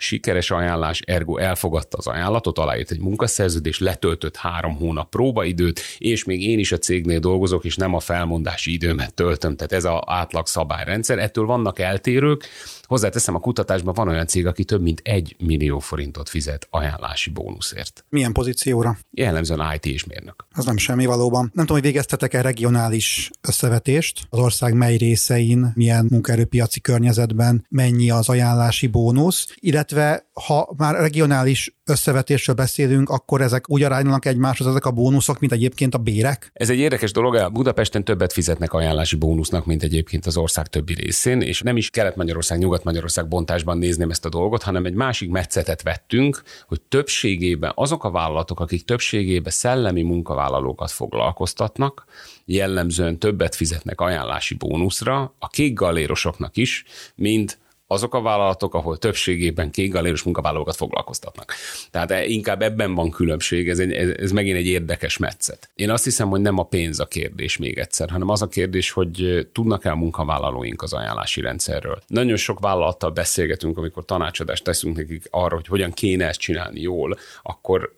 sikeres 0.03 0.51
ajánlás, 0.51 1.01
ergo 1.01 1.37
elfogadta 1.37 1.97
az 1.97 2.07
ajánlatot, 2.07 2.59
aláírt 2.59 2.91
egy 2.91 3.01
munkaszerződés, 3.01 3.79
letöltött 3.79 4.37
három 4.37 4.77
hónap 4.77 5.11
próbaidőt, 5.11 5.81
és 5.99 6.25
még 6.25 6.43
én 6.43 6.59
is 6.59 6.73
a 6.73 6.79
cégnél 6.79 7.19
dolgozok, 7.19 7.65
és 7.65 7.77
nem 7.77 7.95
a 7.95 8.01
felmondási 8.01 8.73
időmet 8.73 9.15
töltöm. 9.15 9.57
Tehát 9.57 9.73
ez 9.73 9.85
az 9.85 10.01
átlag 10.07 10.47
szabályrendszer. 10.47 11.19
Ettől 11.19 11.47
vannak 11.47 11.79
eltérők, 11.79 12.49
Hozzáteszem, 12.93 13.35
a 13.35 13.39
kutatásban 13.39 13.95
van 13.95 14.09
olyan 14.09 14.27
cég, 14.27 14.47
aki 14.47 14.65
több 14.65 14.83
mint 14.83 15.01
egy 15.05 15.37
millió 15.39 15.79
forintot 15.79 16.29
fizet 16.29 16.67
ajánlási 16.71 17.31
bónuszért. 17.31 18.05
Milyen 18.09 18.33
pozícióra? 18.33 18.99
Jellemzően 19.11 19.75
IT 19.75 19.87
és 19.87 20.05
mérnök. 20.05 20.47
Az 20.55 20.65
nem 20.65 20.77
semmi 20.77 21.07
valóban. 21.07 21.41
Nem 21.41 21.67
tudom, 21.67 21.83
hogy 21.83 21.91
végeztetek-e 21.91 22.41
regionális 22.41 23.31
összevetést 23.41 24.27
az 24.31 24.39
ország 24.39 24.75
mely 24.75 24.97
részein, 24.97 25.73
milyen 25.75 26.07
munkaerőpiaci 26.11 26.81
környezetben 26.81 27.67
mennyi 27.69 28.11
az 28.11 28.29
ajánlási 28.29 28.87
bónusz, 28.87 29.55
illetve 29.55 29.92
ha 30.33 30.75
már 30.77 30.95
regionális 30.95 31.77
összevetésről 31.85 32.55
beszélünk, 32.55 33.09
akkor 33.09 33.41
ezek 33.41 33.71
úgy 33.71 33.83
aránylanak 33.83 34.25
egymáshoz 34.25 34.67
ezek 34.67 34.85
a 34.85 34.91
bónuszok, 34.91 35.41
mint 35.41 35.53
egyébként 35.53 35.95
a 35.95 35.99
bérek? 35.99 36.51
Ez 36.53 36.71
egy 36.71 36.79
érdekes 36.79 37.13
dolog, 37.13 37.53
Budapesten 37.53 38.05
többet 38.05 38.33
fizetnek 38.33 38.73
ajánlási 38.73 39.17
bónusznak, 39.17 39.67
mint 39.67 39.83
egyébként 39.83 40.27
az 40.27 40.37
ország 40.37 40.67
többi 40.67 40.95
részén, 40.95 41.41
és 41.41 41.61
nem 41.61 41.77
is 41.77 41.91
Kelet-Magyarország, 41.91 42.59
Nyugat-Magyarország 42.59 43.29
bontásban 43.29 43.79
nézném 43.79 44.11
ezt 44.11 44.25
a 44.25 44.29
dolgot, 44.29 44.63
hanem 44.63 44.85
egy 44.85 44.95
másik 44.95 45.31
metszetet 45.31 45.83
vettünk, 45.83 46.43
hogy 46.67 46.81
többségében 46.81 47.73
azok 47.75 48.05
a 48.05 48.11
vállalatok, 48.11 48.61
akik 48.61 48.85
többségében 48.85 49.53
szellemi 49.53 50.03
munkavállalókat 50.03 50.91
foglalkoztatnak, 50.91 52.05
jellemzően 52.45 53.19
többet 53.19 53.55
fizetnek 53.55 54.01
ajánlási 54.01 54.55
bónuszra, 54.55 55.35
a 55.39 55.49
kék 55.49 55.75
gallérosoknak 55.75 56.57
is, 56.57 56.85
mint 57.15 57.61
azok 57.93 58.15
a 58.15 58.21
vállalatok, 58.21 58.75
ahol 58.75 58.99
többségében 58.99 59.71
kékgaléros 59.71 60.23
munkavállalókat 60.23 60.77
foglalkoztatnak. 60.77 61.55
Tehát 61.91 62.11
e, 62.11 62.25
inkább 62.25 62.63
ebben 62.63 62.95
van 62.95 63.11
különbség, 63.11 63.69
ez, 63.69 63.79
egy, 63.79 63.93
ez, 63.93 64.09
ez 64.09 64.33
megint 64.33 64.57
egy 64.57 64.67
érdekes 64.67 65.17
metszet. 65.17 65.71
Én 65.75 65.91
azt 65.91 66.05
hiszem, 66.05 66.29
hogy 66.29 66.41
nem 66.41 66.59
a 66.59 66.63
pénz 66.63 67.01
a 67.01 67.07
kérdés 67.07 67.57
még 67.57 67.79
egyszer, 67.79 68.11
hanem 68.11 68.29
az 68.29 68.43
a 68.43 68.49
kérdés, 68.49 68.91
hogy 68.91 69.49
tudnak-e 69.53 69.91
a 69.91 69.97
munkavállalóink 69.97 70.83
az 70.83 70.93
ajánlási 70.93 71.41
rendszerről. 71.41 72.03
Nagyon 72.07 72.37
sok 72.37 72.61
vállalattal 72.61 73.11
beszélgetünk, 73.11 73.79
amikor 73.79 74.05
tanácsadást 74.05 74.65
teszünk 74.65 74.97
nekik 74.97 75.29
arra, 75.31 75.55
hogy 75.55 75.67
hogyan 75.67 75.93
kéne 75.93 76.27
ezt 76.27 76.41
csinálni 76.41 76.81
jól, 76.81 77.19
akkor 77.43 77.93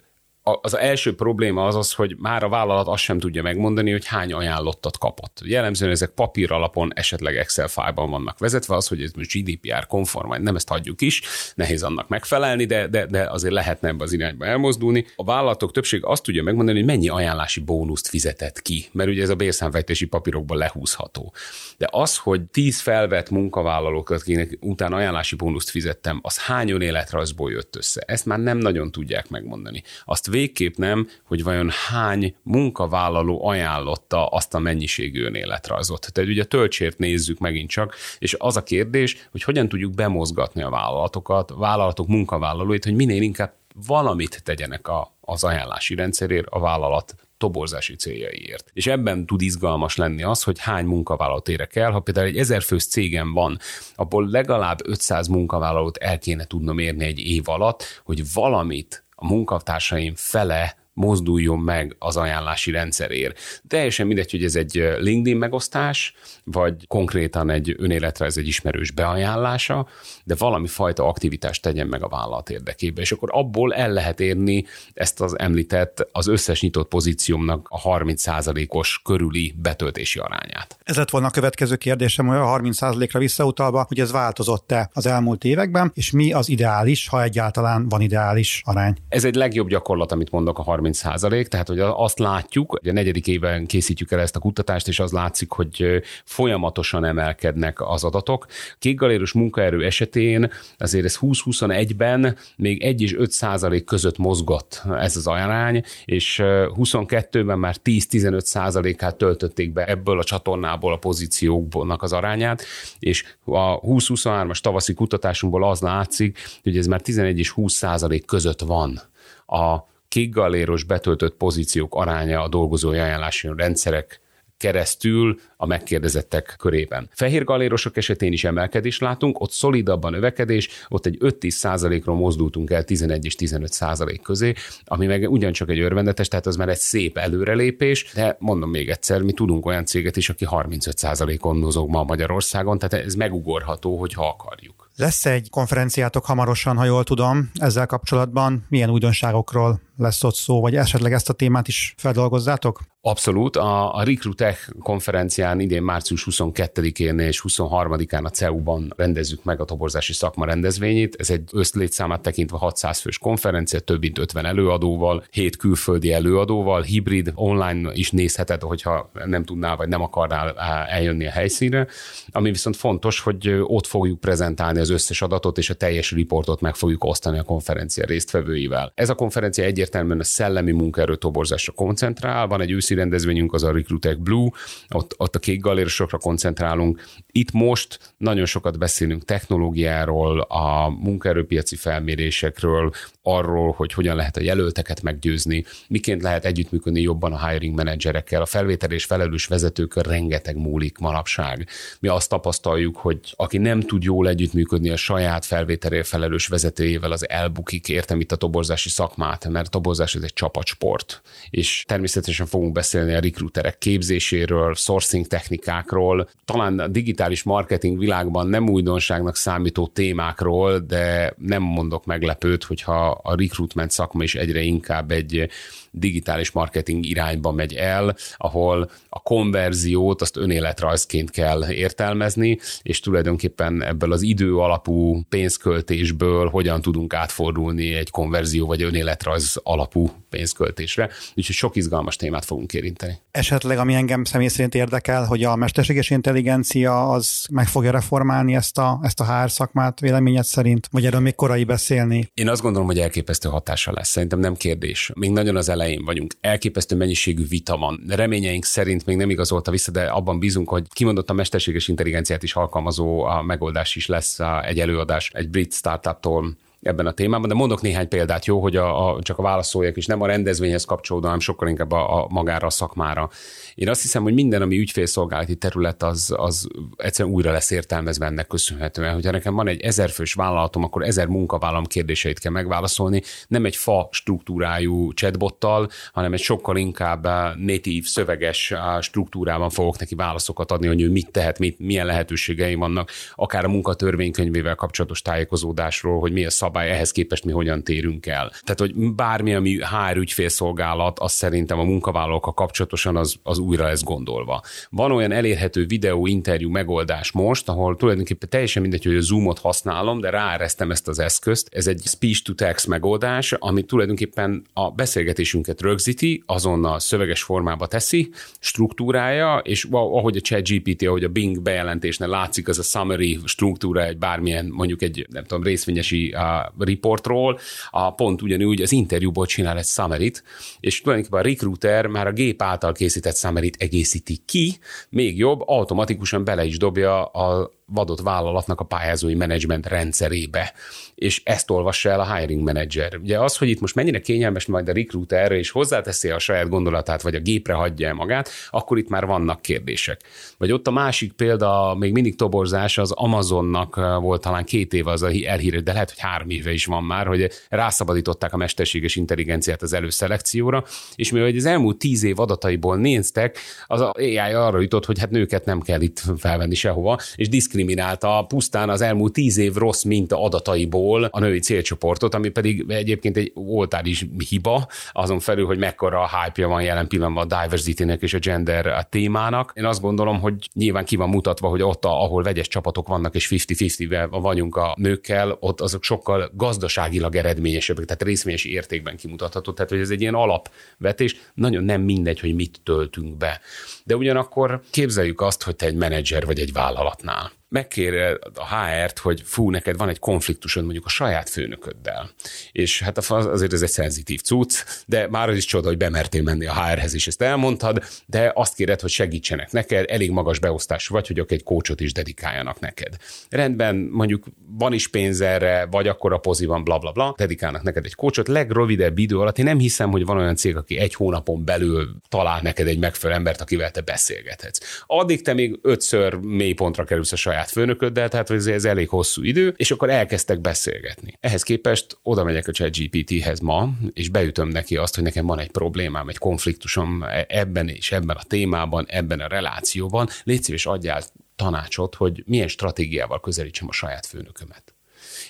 az 0.44 0.76
első 0.76 1.14
probléma 1.14 1.66
az 1.66 1.76
az, 1.76 1.92
hogy 1.92 2.16
már 2.18 2.42
a 2.42 2.48
vállalat 2.48 2.86
azt 2.86 3.02
sem 3.02 3.18
tudja 3.18 3.42
megmondani, 3.42 3.90
hogy 3.90 4.06
hány 4.06 4.32
ajánlottat 4.32 4.98
kapott. 4.98 5.40
Jellemzően 5.44 5.90
ezek 5.90 6.10
papír 6.10 6.52
alapon, 6.52 6.92
esetleg 6.94 7.36
Excel 7.36 7.68
fájlban 7.68 8.10
vannak 8.10 8.38
vezetve, 8.38 8.74
az, 8.74 8.88
hogy 8.88 9.02
ez 9.02 9.12
most 9.12 9.32
GDPR 9.32 9.86
konform, 9.86 10.42
nem 10.42 10.56
ezt 10.56 10.68
hagyjuk 10.68 11.00
is, 11.00 11.22
nehéz 11.54 11.82
annak 11.82 12.08
megfelelni, 12.08 12.64
de, 12.64 12.86
de, 12.86 13.06
de 13.06 13.30
azért 13.30 13.52
lehetne 13.52 13.88
ebbe 13.88 14.04
az 14.04 14.12
irányba 14.12 14.44
elmozdulni. 14.44 15.06
A 15.16 15.24
vállalatok 15.24 15.72
többség 15.72 16.04
azt 16.04 16.22
tudja 16.22 16.42
megmondani, 16.42 16.78
hogy 16.78 16.86
mennyi 16.86 17.08
ajánlási 17.08 17.60
bónuszt 17.60 18.08
fizetett 18.08 18.62
ki, 18.62 18.86
mert 18.92 19.08
ugye 19.08 19.22
ez 19.22 19.28
a 19.28 19.34
bérszámfejtési 19.34 20.06
papírokban 20.06 20.58
lehúzható. 20.58 21.34
De 21.78 21.88
az, 21.90 22.16
hogy 22.16 22.42
tíz 22.42 22.80
felvett 22.80 23.30
munkavállalókat 23.30 24.22
kéne 24.22 24.46
utána 24.60 24.96
ajánlási 24.96 25.36
bónuszt 25.36 25.70
fizettem, 25.70 26.18
az 26.22 26.38
hány 26.38 26.70
önéletrajzból 26.70 27.50
jött 27.50 27.76
össze? 27.76 28.00
Ezt 28.06 28.26
már 28.26 28.38
nem 28.38 28.58
nagyon 28.58 28.90
tudják 28.90 29.28
megmondani. 29.28 29.82
Azt 30.04 30.32
végképp 30.34 30.76
nem, 30.76 31.08
hogy 31.24 31.42
vajon 31.42 31.70
hány 31.90 32.36
munkavállaló 32.42 33.46
ajánlotta 33.46 34.26
azt 34.26 34.54
a 34.54 34.58
mennyiségű 34.58 35.24
önéletrajzot. 35.24 36.12
Tehát 36.12 36.30
ugye 36.30 36.42
a 36.42 36.46
töltsért 36.46 36.98
nézzük 36.98 37.38
megint 37.38 37.70
csak, 37.70 37.94
és 38.18 38.36
az 38.38 38.56
a 38.56 38.62
kérdés, 38.62 39.28
hogy 39.30 39.42
hogyan 39.42 39.68
tudjuk 39.68 39.94
bemozgatni 39.94 40.62
a 40.62 40.70
vállalatokat, 40.70 41.52
vállalatok 41.56 42.06
munkavállalóit, 42.06 42.84
hogy 42.84 42.94
minél 42.94 43.22
inkább 43.22 43.52
valamit 43.86 44.42
tegyenek 44.44 44.88
a, 44.88 45.16
az 45.20 45.44
ajánlási 45.44 45.94
rendszerért 45.94 46.46
a 46.50 46.60
vállalat 46.60 47.14
toborzási 47.36 47.96
céljaiért. 47.96 48.70
És 48.72 48.86
ebben 48.86 49.26
tud 49.26 49.42
izgalmas 49.42 49.96
lenni 49.96 50.22
az, 50.22 50.42
hogy 50.42 50.58
hány 50.58 50.84
munkavállalót 50.84 51.48
érek 51.48 51.76
el. 51.76 51.90
Ha 51.90 52.00
például 52.00 52.26
egy 52.26 52.38
ezer 52.38 52.62
fős 52.62 52.86
cégem 52.86 53.32
van, 53.32 53.58
abból 53.94 54.28
legalább 54.28 54.78
500 54.86 55.26
munkavállalót 55.26 55.96
el 55.96 56.18
kéne 56.18 56.44
tudnom 56.44 56.78
érni 56.78 57.04
egy 57.04 57.18
év 57.18 57.48
alatt, 57.48 58.02
hogy 58.04 58.22
valamit 58.32 59.03
a 59.24 59.26
munkatársaim 59.26 60.14
fele 60.16 60.76
mozduljon 60.94 61.58
meg 61.58 61.96
az 61.98 62.16
ajánlási 62.16 62.70
rendszerért. 62.70 63.62
Teljesen 63.68 64.06
mindegy, 64.06 64.30
hogy 64.30 64.44
ez 64.44 64.56
egy 64.56 64.94
LinkedIn 64.98 65.36
megosztás, 65.36 66.14
vagy 66.44 66.86
konkrétan 66.86 67.50
egy 67.50 67.74
önéletre 67.78 68.24
ez 68.24 68.36
egy 68.36 68.46
ismerős 68.46 68.90
beajánlása, 68.90 69.86
de 70.24 70.34
valami 70.38 70.66
fajta 70.66 71.06
aktivitást 71.06 71.62
tegyen 71.62 71.86
meg 71.86 72.02
a 72.02 72.08
vállalat 72.08 72.50
érdekébe, 72.50 73.00
és 73.00 73.12
akkor 73.12 73.28
abból 73.32 73.74
el 73.74 73.92
lehet 73.92 74.20
érni 74.20 74.64
ezt 74.94 75.20
az 75.20 75.38
említett, 75.38 76.08
az 76.12 76.26
összes 76.26 76.60
nyitott 76.60 76.88
pozíciómnak 76.88 77.66
a 77.70 77.80
30%-os 77.80 79.00
körüli 79.04 79.54
betöltési 79.62 80.18
arányát. 80.18 80.78
Ez 80.82 80.96
lett 80.96 81.10
volna 81.10 81.26
a 81.26 81.30
következő 81.30 81.76
kérdésem, 81.76 82.26
hogy 82.26 82.36
a 82.36 82.58
30%-ra 82.58 83.18
visszautalva, 83.18 83.84
hogy 83.88 84.00
ez 84.00 84.12
változott-e 84.12 84.90
az 84.92 85.06
elmúlt 85.06 85.44
években, 85.44 85.90
és 85.94 86.10
mi 86.10 86.32
az 86.32 86.48
ideális, 86.48 87.08
ha 87.08 87.22
egyáltalán 87.22 87.88
van 87.88 88.00
ideális 88.00 88.62
arány? 88.64 88.96
Ez 89.08 89.24
egy 89.24 89.34
legjobb 89.34 89.68
gyakorlat, 89.68 90.12
amit 90.12 90.30
mondok 90.30 90.58
a 90.58 90.62
30 90.62 90.83
százalék, 90.92 91.48
tehát 91.48 91.68
hogy 91.68 91.78
azt 91.80 92.18
látjuk, 92.18 92.70
hogy 92.70 92.88
a 92.88 92.92
negyedik 92.92 93.26
éven 93.26 93.66
készítjük 93.66 94.10
el 94.10 94.20
ezt 94.20 94.36
a 94.36 94.38
kutatást, 94.38 94.88
és 94.88 95.00
az 95.00 95.12
látszik, 95.12 95.50
hogy 95.50 96.02
folyamatosan 96.24 97.04
emelkednek 97.04 97.80
az 97.80 98.04
adatok. 98.04 98.46
Kékgaléros 98.78 99.32
munkaerő 99.32 99.84
esetén 99.84 100.50
azért 100.78 101.04
ez 101.04 101.18
20-21-ben 101.20 102.36
még 102.56 102.82
1 102.82 103.02
és 103.02 103.14
5 103.14 103.30
százalék 103.30 103.84
között 103.84 104.18
mozgott 104.18 104.82
ez 104.98 105.16
az 105.16 105.26
arány, 105.26 105.82
és 106.04 106.40
22-ben 106.44 107.58
már 107.58 107.76
10-15 107.84 108.40
százalékát 108.40 109.16
töltötték 109.16 109.72
be 109.72 109.84
ebből 109.84 110.18
a 110.18 110.24
csatornából 110.24 110.92
a 110.92 110.96
pozícióknak 110.96 112.02
az 112.02 112.12
arányát, 112.12 112.62
és 112.98 113.24
a 113.44 113.80
20-23-as 113.80 114.58
tavaszi 114.58 114.94
kutatásunkból 114.94 115.68
az 115.68 115.80
látszik, 115.80 116.38
hogy 116.62 116.78
ez 116.78 116.86
már 116.86 117.00
11 117.00 117.38
és 117.38 117.50
20 117.50 117.72
százalék 117.72 118.24
között 118.24 118.60
van 118.60 119.00
a 119.46 119.92
kékgaléros 120.14 120.84
betöltött 120.84 121.36
pozíciók 121.36 121.94
aránya 121.94 122.42
a 122.42 122.48
dolgozói 122.48 122.98
ajánlási 122.98 123.48
rendszerek 123.56 124.20
keresztül 124.56 125.38
a 125.56 125.66
megkérdezettek 125.66 126.54
körében. 126.58 127.08
Fehér 127.12 127.44
galérosok 127.44 127.96
esetén 127.96 128.32
is 128.32 128.44
emelkedést 128.44 129.00
látunk, 129.00 129.40
ott 129.40 129.50
szolidabb 129.50 130.02
a 130.02 130.10
növekedés, 130.10 130.68
ott 130.88 131.06
egy 131.06 131.16
5-10 131.20 131.48
százalékról 131.48 132.16
mozdultunk 132.16 132.70
el 132.70 132.84
11 132.84 133.24
és 133.24 133.34
15 133.34 133.72
százalék 133.72 134.22
közé, 134.22 134.52
ami 134.84 135.06
meg 135.06 135.30
ugyancsak 135.30 135.70
egy 135.70 135.78
örvendetes, 135.80 136.28
tehát 136.28 136.46
az 136.46 136.56
már 136.56 136.68
egy 136.68 136.78
szép 136.78 137.18
előrelépés, 137.18 138.12
de 138.14 138.36
mondom 138.38 138.70
még 138.70 138.88
egyszer, 138.88 139.22
mi 139.22 139.32
tudunk 139.32 139.66
olyan 139.66 139.84
céget 139.84 140.16
is, 140.16 140.28
aki 140.28 140.44
35 140.44 140.98
százalékon 140.98 141.56
mozog 141.56 141.90
ma 141.90 142.02
Magyarországon, 142.02 142.78
tehát 142.78 143.06
ez 143.06 143.14
megugorható, 143.14 143.98
hogyha 143.98 144.28
akarjuk. 144.28 144.90
Lesz 144.96 145.26
egy 145.26 145.50
konferenciátok 145.50 146.24
hamarosan, 146.24 146.76
ha 146.76 146.84
jól 146.84 147.04
tudom, 147.04 147.50
ezzel 147.54 147.86
kapcsolatban. 147.86 148.64
Milyen 148.68 148.90
újdonságokról 148.90 149.80
lesz 149.96 150.24
ott 150.24 150.34
szó, 150.34 150.60
vagy 150.60 150.76
esetleg 150.76 151.12
ezt 151.12 151.28
a 151.28 151.32
témát 151.32 151.68
is 151.68 151.94
feldolgozzátok? 151.96 152.80
Abszolút. 153.06 153.56
A, 153.56 153.94
a 153.94 154.02
Recruitech 154.02 154.72
konferencián 154.82 155.60
idén 155.60 155.82
március 155.82 156.26
22-én 156.30 157.18
és 157.18 157.44
23-án 157.48 158.24
a 158.24 158.28
CEU-ban 158.28 158.92
rendezzük 158.96 159.44
meg 159.44 159.60
a 159.60 159.64
toborzási 159.64 160.12
szakma 160.12 160.44
rendezvényét. 160.44 161.16
Ez 161.18 161.30
egy 161.30 161.48
összlétszámát 161.52 162.20
tekintve 162.20 162.56
600 162.56 163.00
fős 163.00 163.18
konferencia, 163.18 163.80
több 163.80 164.00
mint 164.00 164.18
50 164.18 164.46
előadóval, 164.46 165.24
7 165.30 165.56
külföldi 165.56 166.12
előadóval, 166.12 166.82
hibrid, 166.82 167.32
online 167.34 167.90
is 167.92 168.10
nézheted, 168.10 168.62
hogyha 168.62 169.10
nem 169.24 169.44
tudnál 169.44 169.76
vagy 169.76 169.88
nem 169.88 170.02
akarnál 170.02 170.58
eljönni 170.88 171.26
a 171.26 171.30
helyszínre. 171.30 171.86
Ami 172.30 172.50
viszont 172.50 172.76
fontos, 172.76 173.20
hogy 173.20 173.54
ott 173.62 173.86
fogjuk 173.86 174.20
prezentálni 174.20 174.78
az 174.78 174.90
összes 174.90 175.22
adatot, 175.22 175.58
és 175.58 175.70
a 175.70 175.74
teljes 175.74 176.10
riportot 176.10 176.60
meg 176.60 176.74
fogjuk 176.74 177.04
osztani 177.04 177.38
a 177.38 177.42
konferencia 177.42 178.04
résztvevőivel. 178.04 178.92
Ez 178.94 179.10
a 179.10 179.14
konferencia 179.14 179.64
egyértelműen 179.84 180.20
a 180.20 180.24
szellemi 180.24 180.72
munkaerő 180.72 181.16
toborzásra 181.16 181.72
koncentrál. 181.72 182.46
Van 182.46 182.60
egy 182.60 182.70
őszi 182.70 182.94
rendezvényünk, 182.94 183.52
az 183.52 183.62
a 183.62 183.72
Recruitech 183.72 184.18
Blue, 184.18 184.50
ott, 184.88 185.14
ott 185.16 185.36
a 185.36 185.38
kék 185.38 185.60
galérosokra 185.60 186.18
koncentrálunk. 186.18 187.02
Itt 187.32 187.52
most 187.52 188.14
nagyon 188.16 188.46
sokat 188.46 188.78
beszélünk 188.78 189.24
technológiáról, 189.24 190.40
a 190.40 190.88
munkaerőpiaci 190.88 191.76
felmérésekről, 191.76 192.92
arról, 193.26 193.72
hogy 193.72 193.92
hogyan 193.92 194.16
lehet 194.16 194.36
a 194.36 194.40
jelölteket 194.40 195.02
meggyőzni, 195.02 195.64
miként 195.88 196.22
lehet 196.22 196.44
együttműködni 196.44 197.00
jobban 197.00 197.32
a 197.32 197.48
hiring 197.48 197.74
menedzserekkel, 197.74 198.42
a 198.42 198.46
felvétel 198.46 198.90
és 198.90 199.04
felelős 199.04 199.46
vezetőkön 199.46 200.02
rengeteg 200.02 200.56
múlik 200.56 200.98
manapság. 200.98 201.68
Mi 202.00 202.08
azt 202.08 202.28
tapasztaljuk, 202.28 202.96
hogy 202.96 203.18
aki 203.36 203.58
nem 203.58 203.80
tud 203.80 204.02
jól 204.02 204.28
együttműködni 204.28 204.90
a 204.90 204.96
saját 204.96 205.44
felvételért 205.44 206.06
felelős 206.06 206.46
vezetőjével, 206.46 207.12
az 207.12 207.28
elbukik, 207.28 207.88
értem 207.88 208.20
itt 208.20 208.32
a 208.32 208.36
toborzási 208.36 208.88
szakmát, 208.88 209.48
mert 209.48 209.73
a 209.74 209.76
toborzás 209.76 210.14
ez 210.14 210.22
egy 210.22 210.32
csapatsport. 210.32 211.22
És 211.50 211.84
természetesen 211.86 212.46
fogunk 212.46 212.72
beszélni 212.72 213.14
a 213.14 213.20
recruiterek 213.20 213.78
képzéséről, 213.78 214.74
sourcing 214.74 215.26
technikákról, 215.26 216.28
talán 216.44 216.78
a 216.78 216.88
digitális 216.88 217.42
marketing 217.42 217.98
világban 217.98 218.46
nem 218.46 218.68
újdonságnak 218.68 219.36
számító 219.36 219.86
témákról, 219.86 220.78
de 220.78 221.34
nem 221.38 221.62
mondok 221.62 222.04
meglepőt, 222.04 222.64
hogyha 222.64 223.10
a 223.10 223.36
recruitment 223.36 223.90
szakma 223.90 224.22
is 224.22 224.34
egyre 224.34 224.60
inkább 224.60 225.10
egy 225.10 225.48
digitális 225.94 226.50
marketing 226.50 227.06
irányba 227.06 227.52
megy 227.52 227.74
el, 227.74 228.16
ahol 228.36 228.90
a 229.08 229.22
konverziót 229.22 230.20
azt 230.20 230.36
önéletrajzként 230.36 231.30
kell 231.30 231.70
értelmezni, 231.70 232.58
és 232.82 233.00
tulajdonképpen 233.00 233.82
ebből 233.82 234.12
az 234.12 234.22
idő 234.22 234.56
alapú 234.56 235.22
pénzköltésből 235.28 236.48
hogyan 236.48 236.80
tudunk 236.80 237.14
átfordulni 237.14 237.94
egy 237.94 238.10
konverzió 238.10 238.66
vagy 238.66 238.82
önéletrajz 238.82 239.60
alapú 239.64 240.10
pénzköltésre. 240.30 241.10
Úgyhogy 241.34 241.54
sok 241.54 241.76
izgalmas 241.76 242.16
témát 242.16 242.44
fogunk 242.44 242.72
érinteni. 242.72 243.18
Esetleg, 243.30 243.78
ami 243.78 243.94
engem 243.94 244.24
személy 244.24 244.48
szerint 244.48 244.74
érdekel, 244.74 245.24
hogy 245.24 245.44
a 245.44 245.56
mesterséges 245.56 246.10
intelligencia 246.10 247.08
az 247.10 247.46
meg 247.52 247.66
fogja 247.66 247.90
reformálni 247.90 248.54
ezt 248.54 248.78
a, 248.78 249.00
ezt 249.02 249.20
a 249.20 249.24
HR 249.24 249.50
szakmát 249.50 250.00
véleményed 250.00 250.44
szerint, 250.44 250.88
vagy 250.90 251.06
erről 251.06 251.20
még 251.20 251.34
korai 251.34 251.64
beszélni? 251.64 252.30
Én 252.34 252.48
azt 252.48 252.62
gondolom, 252.62 252.86
hogy 252.86 252.98
elképesztő 252.98 253.48
hatása 253.48 253.92
lesz. 253.92 254.08
Szerintem 254.08 254.38
nem 254.38 254.54
kérdés. 254.54 255.10
Még 255.14 255.30
nagyon 255.30 255.56
az 255.56 255.68
elején 255.68 256.04
vagyunk. 256.04 256.34
Elképesztő 256.40 256.96
mennyiségű 256.96 257.46
vita 257.48 257.76
van. 257.76 258.04
Reményeink 258.08 258.64
szerint 258.64 259.06
még 259.06 259.16
nem 259.16 259.30
igazolta 259.30 259.70
vissza, 259.70 259.90
de 259.90 260.04
abban 260.04 260.38
bízunk, 260.38 260.68
hogy 260.68 260.86
kimondott 260.92 261.30
a 261.30 261.32
mesterséges 261.32 261.88
intelligenciát 261.88 262.42
is 262.42 262.54
alkalmazó 262.54 263.22
a 263.22 263.42
megoldás 263.42 263.96
is 263.96 264.06
lesz 264.06 264.38
egy 264.62 264.80
előadás 264.80 265.30
egy 265.34 265.48
brit 265.48 265.72
startuptól 265.72 266.56
ebben 266.84 267.06
a 267.06 267.12
témában, 267.12 267.48
de 267.48 267.54
mondok 267.54 267.82
néhány 267.82 268.08
példát, 268.08 268.46
jó, 268.46 268.60
hogy 268.60 268.76
a, 268.76 269.08
a, 269.08 269.22
csak 269.22 269.38
a 269.38 269.42
válaszoljak 269.42 269.96
is 269.96 270.06
nem 270.06 270.20
a 270.20 270.26
rendezvényhez 270.26 270.84
kapcsolódóan, 270.84 271.30
hanem 271.30 271.44
sokkal 271.44 271.68
inkább 271.68 271.92
a, 271.92 272.22
a 272.22 272.26
magára 272.28 272.66
a 272.66 272.70
szakmára. 272.70 273.30
Én 273.74 273.88
azt 273.88 274.02
hiszem, 274.02 274.22
hogy 274.22 274.34
minden, 274.34 274.62
ami 274.62 274.78
ügyfélszolgálati 274.78 275.56
terület, 275.56 276.02
az, 276.02 276.34
az 276.36 276.68
egyszerűen 276.96 277.34
újra 277.34 277.52
lesz 277.52 277.70
értelmezve 277.70 278.26
ennek 278.26 278.46
köszönhetően. 278.46 279.14
Hogyha 279.14 279.30
nekem 279.30 279.54
van 279.54 279.68
egy 279.68 279.80
ezerfős 279.80 280.32
vállalatom, 280.32 280.84
akkor 280.84 281.02
ezer 281.02 281.26
munkavállalom 281.26 281.84
kérdéseit 281.84 282.38
kell 282.38 282.52
megválaszolni, 282.52 283.22
nem 283.48 283.64
egy 283.64 283.76
fa 283.76 284.08
struktúrájú 284.10 285.12
chatbottal, 285.12 285.88
hanem 286.12 286.32
egy 286.32 286.40
sokkal 286.40 286.76
inkább 286.76 287.28
natív, 287.56 288.04
szöveges 288.04 288.74
struktúrában 289.00 289.70
fogok 289.70 289.98
neki 289.98 290.14
válaszokat 290.14 290.72
adni, 290.72 290.86
hogy 290.86 291.02
ő 291.02 291.10
mit 291.10 291.30
tehet, 291.30 291.58
mit, 291.58 291.78
milyen 291.78 292.06
lehetőségei 292.06 292.74
vannak, 292.74 293.10
akár 293.34 293.64
a 293.64 293.68
munkatörvénykönyvével 293.68 294.74
kapcsolatos 294.74 295.22
tájékozódásról, 295.22 296.20
hogy 296.20 296.32
mi 296.32 296.44
a 296.44 296.50
szabály, 296.74 296.90
ehhez 296.90 297.10
képest 297.10 297.44
mi 297.44 297.52
hogyan 297.52 297.84
térünk 297.84 298.26
el. 298.26 298.48
Tehát, 298.62 298.78
hogy 298.78 298.94
bármi, 298.94 299.54
ami 299.54 299.78
HR 299.78 300.16
ügyfélszolgálat, 300.16 301.18
az 301.18 301.32
szerintem 301.32 301.78
a 301.78 301.82
munkavállalókkal 301.84 302.52
kapcsolatosan 302.54 303.16
az, 303.16 303.36
az 303.42 303.58
újra 303.58 303.84
lesz 303.84 304.02
gondolva. 304.02 304.62
Van 304.90 305.12
olyan 305.12 305.32
elérhető 305.32 305.86
videó 305.86 306.26
interjú 306.26 306.70
megoldás 306.70 307.32
most, 307.32 307.68
ahol 307.68 307.96
tulajdonképpen 307.96 308.48
teljesen 308.48 308.82
mindegy, 308.82 309.04
hogy 309.04 309.16
a 309.16 309.20
Zoomot 309.20 309.58
használom, 309.58 310.20
de 310.20 310.30
ráeresztem 310.30 310.90
ezt 310.90 311.08
az 311.08 311.18
eszközt. 311.18 311.68
Ez 311.72 311.86
egy 311.86 312.02
speech-to-text 312.04 312.86
megoldás, 312.86 313.52
ami 313.52 313.82
tulajdonképpen 313.82 314.64
a 314.72 314.90
beszélgetésünket 314.90 315.80
rögzíti, 315.80 316.42
azonnal 316.46 316.98
szöveges 316.98 317.42
formába 317.42 317.86
teszi, 317.86 318.30
struktúrája, 318.58 319.58
és 319.64 319.86
ahogy 319.90 320.36
a 320.36 320.40
ChatGPT, 320.40 321.02
ahogy 321.02 321.24
a 321.24 321.28
Bing 321.28 321.60
bejelentésnél 321.60 322.28
látszik, 322.28 322.68
az 322.68 322.78
a 322.78 322.82
summary 322.82 323.38
struktúra 323.44 324.04
egy 324.04 324.18
bármilyen, 324.18 324.66
mondjuk 324.66 325.02
egy, 325.02 325.26
nem 325.30 325.44
tudom, 325.44 325.62
részvényesi 325.62 326.34
riportról, 326.78 327.58
a 327.90 328.14
pont 328.14 328.42
ugyanúgy 328.42 328.82
az 328.82 328.92
interjúból 328.92 329.46
csinál 329.46 329.78
egy 329.78 329.84
summary 329.84 330.32
és 330.80 331.00
tulajdonképpen 331.00 331.40
a 331.40 331.48
recruiter 331.48 332.06
már 332.06 332.26
a 332.26 332.32
gép 332.32 332.62
által 332.62 332.92
készített 332.92 333.36
summary 333.36 333.70
egészíti 333.78 334.38
ki, 334.44 334.78
még 335.08 335.38
jobb, 335.38 335.60
automatikusan 335.66 336.44
bele 336.44 336.64
is 336.64 336.76
dobja 336.76 337.24
a 337.24 337.70
vadott 337.86 338.20
vállalatnak 338.20 338.80
a 338.80 338.84
pályázói 338.84 339.34
menedzsment 339.34 339.86
rendszerébe, 339.86 340.72
és 341.14 341.42
ezt 341.44 341.70
olvassa 341.70 342.10
el 342.10 342.20
a 342.20 342.34
hiring 342.34 342.62
manager. 342.62 343.16
Ugye 343.22 343.40
az, 343.40 343.56
hogy 343.56 343.68
itt 343.68 343.80
most 343.80 343.94
mennyire 343.94 344.20
kényelmes 344.20 344.66
majd 344.66 344.88
a 344.88 344.92
recruiter 344.92 345.52
és 345.52 345.70
hozzáteszi 345.70 346.30
a 346.30 346.38
saját 346.38 346.68
gondolatát, 346.68 347.22
vagy 347.22 347.34
a 347.34 347.40
gépre 347.40 347.74
hagyja 347.74 348.08
el 348.08 348.14
magát, 348.14 348.50
akkor 348.70 348.98
itt 348.98 349.08
már 349.08 349.26
vannak 349.26 349.62
kérdések. 349.62 350.20
Vagy 350.58 350.72
ott 350.72 350.86
a 350.86 350.90
másik 350.90 351.32
példa, 351.32 351.96
még 351.98 352.12
mindig 352.12 352.36
toborzás, 352.36 352.98
az 352.98 353.10
Amazonnak 353.10 353.94
volt 354.20 354.40
talán 354.40 354.64
két 354.64 354.92
éve 354.92 355.10
az 355.10 355.22
a 355.22 355.30
elhíre, 355.44 355.80
de 355.80 355.92
lehet, 355.92 356.10
hogy 356.10 356.18
három 356.18 356.50
éve 356.50 356.72
is 356.72 356.86
van 356.86 357.04
már, 357.04 357.26
hogy 357.26 357.50
rászabadították 357.68 358.52
a 358.52 358.56
mesterséges 358.56 359.16
intelligenciát 359.16 359.82
az 359.82 359.92
előszelekcióra, 359.92 360.84
és 361.14 361.32
mivel 361.32 361.54
az 361.56 361.64
elmúlt 361.64 361.98
tíz 361.98 362.22
év 362.22 362.40
adataiból 362.40 362.96
néztek, 362.96 363.58
az 363.86 364.00
a 364.00 364.12
AI 364.16 364.36
arra 364.36 364.80
jutott, 364.80 365.04
hogy 365.04 365.18
hát 365.18 365.30
nőket 365.30 365.64
nem 365.64 365.80
kell 365.80 366.00
itt 366.00 366.22
felvenni 366.36 366.74
sehova, 366.74 367.18
és 367.34 367.48
diszk 367.48 367.72
diszkriminálta 367.74 368.44
pusztán 368.48 368.90
az 368.90 369.00
elmúlt 369.00 369.32
tíz 369.32 369.56
év 369.56 369.74
rossz 369.74 370.02
minta 370.02 370.42
adataiból 370.42 371.24
a 371.24 371.40
női 371.40 371.58
célcsoportot, 371.58 372.34
ami 372.34 372.48
pedig 372.48 372.84
egyébként 372.88 373.36
egy 373.36 373.52
oltáris 373.54 374.26
hiba, 374.48 374.86
azon 375.12 375.40
felül, 375.40 375.66
hogy 375.66 375.78
mekkora 375.78 376.22
a 376.22 376.28
hype 376.28 376.66
van 376.66 376.82
jelen 376.82 377.08
pillanatban 377.08 377.50
a 377.50 377.62
diversity-nek 377.62 378.22
és 378.22 378.34
a 378.34 378.38
gender 378.38 378.86
a 378.86 379.02
témának. 379.02 379.72
Én 379.74 379.84
azt 379.84 380.00
gondolom, 380.00 380.40
hogy 380.40 380.54
nyilván 380.72 381.04
ki 381.04 381.16
van 381.16 381.28
mutatva, 381.28 381.68
hogy 381.68 381.82
ott, 381.82 382.04
ahol 382.04 382.42
vegyes 382.42 382.68
csapatok 382.68 383.08
vannak, 383.08 383.34
és 383.34 383.48
50-50-vel 383.50 384.28
vagyunk 384.30 384.76
a 384.76 384.94
nőkkel, 384.98 385.56
ott 385.60 385.80
azok 385.80 386.02
sokkal 386.02 386.50
gazdaságilag 386.54 387.36
eredményesebbek, 387.36 388.04
tehát 388.04 388.22
részvényesi 388.22 388.72
értékben 388.72 389.16
kimutatható. 389.16 389.72
Tehát, 389.72 389.90
hogy 389.90 390.00
ez 390.00 390.10
egy 390.10 390.20
ilyen 390.20 390.34
alapvetés, 390.34 391.36
nagyon 391.54 391.84
nem 391.84 392.00
mindegy, 392.00 392.40
hogy 392.40 392.54
mit 392.54 392.80
töltünk 392.82 393.36
be. 393.36 393.60
De 394.04 394.16
ugyanakkor 394.16 394.80
képzeljük 394.90 395.40
azt, 395.40 395.62
hogy 395.62 395.76
te 395.76 395.86
egy 395.86 395.96
menedzser 395.96 396.46
vagy 396.46 396.58
egy 396.58 396.72
vállalatnál 396.72 397.52
megkér 397.68 398.38
a 398.54 398.76
HR-t, 398.76 399.18
hogy 399.18 399.42
fú, 399.44 399.70
neked 399.70 399.96
van 399.96 400.08
egy 400.08 400.18
konfliktusod 400.18 400.82
mondjuk 400.82 401.04
a 401.06 401.08
saját 401.08 401.48
főnököddel. 401.48 402.30
És 402.72 403.02
hát 403.02 403.18
azért 403.18 403.72
ez 403.72 403.82
egy 403.82 403.88
szenzitív 403.88 404.40
cucc, 404.40 404.84
de 405.06 405.28
már 405.28 405.48
az 405.48 405.56
is 405.56 405.64
csoda, 405.64 405.88
hogy 405.88 405.96
bemertél 405.96 406.42
menni 406.42 406.66
a 406.66 406.84
HR-hez, 406.84 407.14
és 407.14 407.26
ezt 407.26 407.42
elmondtad, 407.42 408.04
de 408.26 408.52
azt 408.54 408.74
kéred, 408.74 409.00
hogy 409.00 409.10
segítsenek 409.10 409.72
neked, 409.72 410.04
elég 410.08 410.30
magas 410.30 410.58
beosztású 410.58 411.14
vagy, 411.14 411.26
hogy 411.26 411.44
egy 411.48 411.62
kócsot 411.62 412.00
is 412.00 412.12
dedikáljanak 412.12 412.80
neked. 412.80 413.16
Rendben, 413.50 413.96
mondjuk 413.96 414.46
van 414.78 414.92
is 414.92 415.08
pénz 415.08 415.40
erre, 415.40 415.86
vagy 415.90 416.08
akkor 416.08 416.32
a 416.32 416.38
pozi 416.38 416.66
van, 416.66 416.84
bla 416.84 416.98
bla 416.98 417.12
bla, 417.12 417.34
dedikálnak 417.36 417.82
neked 417.82 418.04
egy 418.04 418.14
kócsot, 418.14 418.48
legrövidebb 418.48 419.18
idő 419.18 419.38
alatt. 419.38 419.58
Én 419.58 419.64
nem 419.64 419.78
hiszem, 419.78 420.10
hogy 420.10 420.24
van 420.24 420.36
olyan 420.36 420.56
cég, 420.56 420.76
aki 420.76 420.98
egy 420.98 421.14
hónapon 421.14 421.64
belül 421.64 422.16
talál 422.28 422.60
neked 422.62 422.86
egy 422.86 422.98
megfelelő 422.98 423.38
embert, 423.38 423.60
akivel 423.60 423.90
te 423.90 424.00
beszélgethetsz. 424.00 425.02
Addig 425.06 425.42
te 425.42 425.52
még 425.52 425.78
ötször 425.82 426.34
mélypontra 426.34 427.04
kerülsz 427.04 427.32
a 427.32 427.36
saját 427.36 427.63
főnököddel, 427.70 428.28
tehát 428.28 428.50
ez, 428.50 428.84
elég 428.84 429.08
hosszú 429.08 429.42
idő, 429.42 429.74
és 429.76 429.90
akkor 429.90 430.10
elkezdtek 430.10 430.60
beszélgetni. 430.60 431.36
Ehhez 431.40 431.62
képest 431.62 432.18
oda 432.22 432.44
megyek 432.44 432.68
a 432.68 432.72
ChatGPT-hez 432.72 433.60
ma, 433.60 433.88
és 434.12 434.28
beütöm 434.28 434.68
neki 434.68 434.96
azt, 434.96 435.14
hogy 435.14 435.24
nekem 435.24 435.46
van 435.46 435.58
egy 435.58 435.70
problémám, 435.70 436.28
egy 436.28 436.38
konfliktusom 436.38 437.24
ebben 437.48 437.88
és 437.88 438.12
ebben 438.12 438.36
a 438.36 438.42
témában, 438.42 439.06
ebben 439.08 439.40
a 439.40 439.46
relációban. 439.46 440.28
Légy 440.44 440.62
szíves, 440.62 440.86
adjál 440.86 441.22
tanácsot, 441.56 442.14
hogy 442.14 442.42
milyen 442.46 442.68
stratégiával 442.68 443.40
közelítsem 443.40 443.88
a 443.88 443.92
saját 443.92 444.26
főnökömet. 444.26 444.93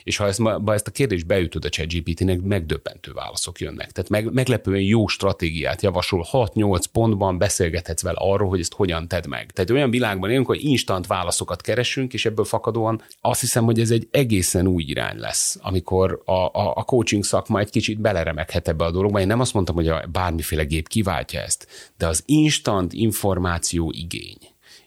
És 0.04 0.16
ha 0.16 0.26
ezt, 0.26 0.40
ha 0.40 0.74
ezt 0.74 0.86
a 0.86 0.90
kérdést 0.90 1.26
beütöd 1.26 1.64
a 1.64 1.68
ChatGPT-nek, 1.68 2.40
megdöbbentő 2.40 3.12
válaszok 3.12 3.60
jönnek. 3.60 3.92
Tehát 3.92 4.10
meg, 4.10 4.32
meglepően 4.32 4.80
jó 4.80 5.06
stratégiát 5.06 5.82
javasol, 5.82 6.26
6-8 6.32 6.82
pontban 6.92 7.38
beszélgethetsz 7.38 8.02
vele 8.02 8.18
arról, 8.20 8.48
hogy 8.48 8.60
ezt 8.60 8.74
hogyan 8.74 9.08
tedd 9.08 9.28
meg. 9.28 9.50
Tehát 9.50 9.70
olyan 9.70 9.90
világban 9.90 10.30
élünk, 10.30 10.46
hogy 10.46 10.64
instant 10.64 11.06
válaszokat 11.06 11.60
keresünk, 11.60 12.12
és 12.12 12.26
ebből 12.26 12.44
fakadóan 12.44 13.02
azt 13.20 13.40
hiszem, 13.40 13.64
hogy 13.64 13.80
ez 13.80 13.90
egy 13.90 14.08
egészen 14.10 14.66
új 14.66 14.82
irány 14.82 15.18
lesz, 15.18 15.58
amikor 15.62 16.22
a, 16.24 16.32
a, 16.32 16.72
a 16.76 16.82
coaching 16.82 17.24
szakma 17.24 17.58
egy 17.58 17.70
kicsit 17.70 18.00
beleremeghet 18.00 18.68
ebbe 18.68 18.84
a 18.84 18.90
dologba. 18.90 19.20
Én 19.20 19.26
nem 19.26 19.40
azt 19.40 19.54
mondtam, 19.54 19.74
hogy 19.74 19.88
a 19.88 20.04
bármiféle 20.12 20.64
gép 20.64 20.88
kiváltja 20.88 21.40
ezt, 21.40 21.66
de 21.98 22.06
az 22.06 22.22
instant 22.26 22.92
információ 22.92 23.92
igény 23.96 24.38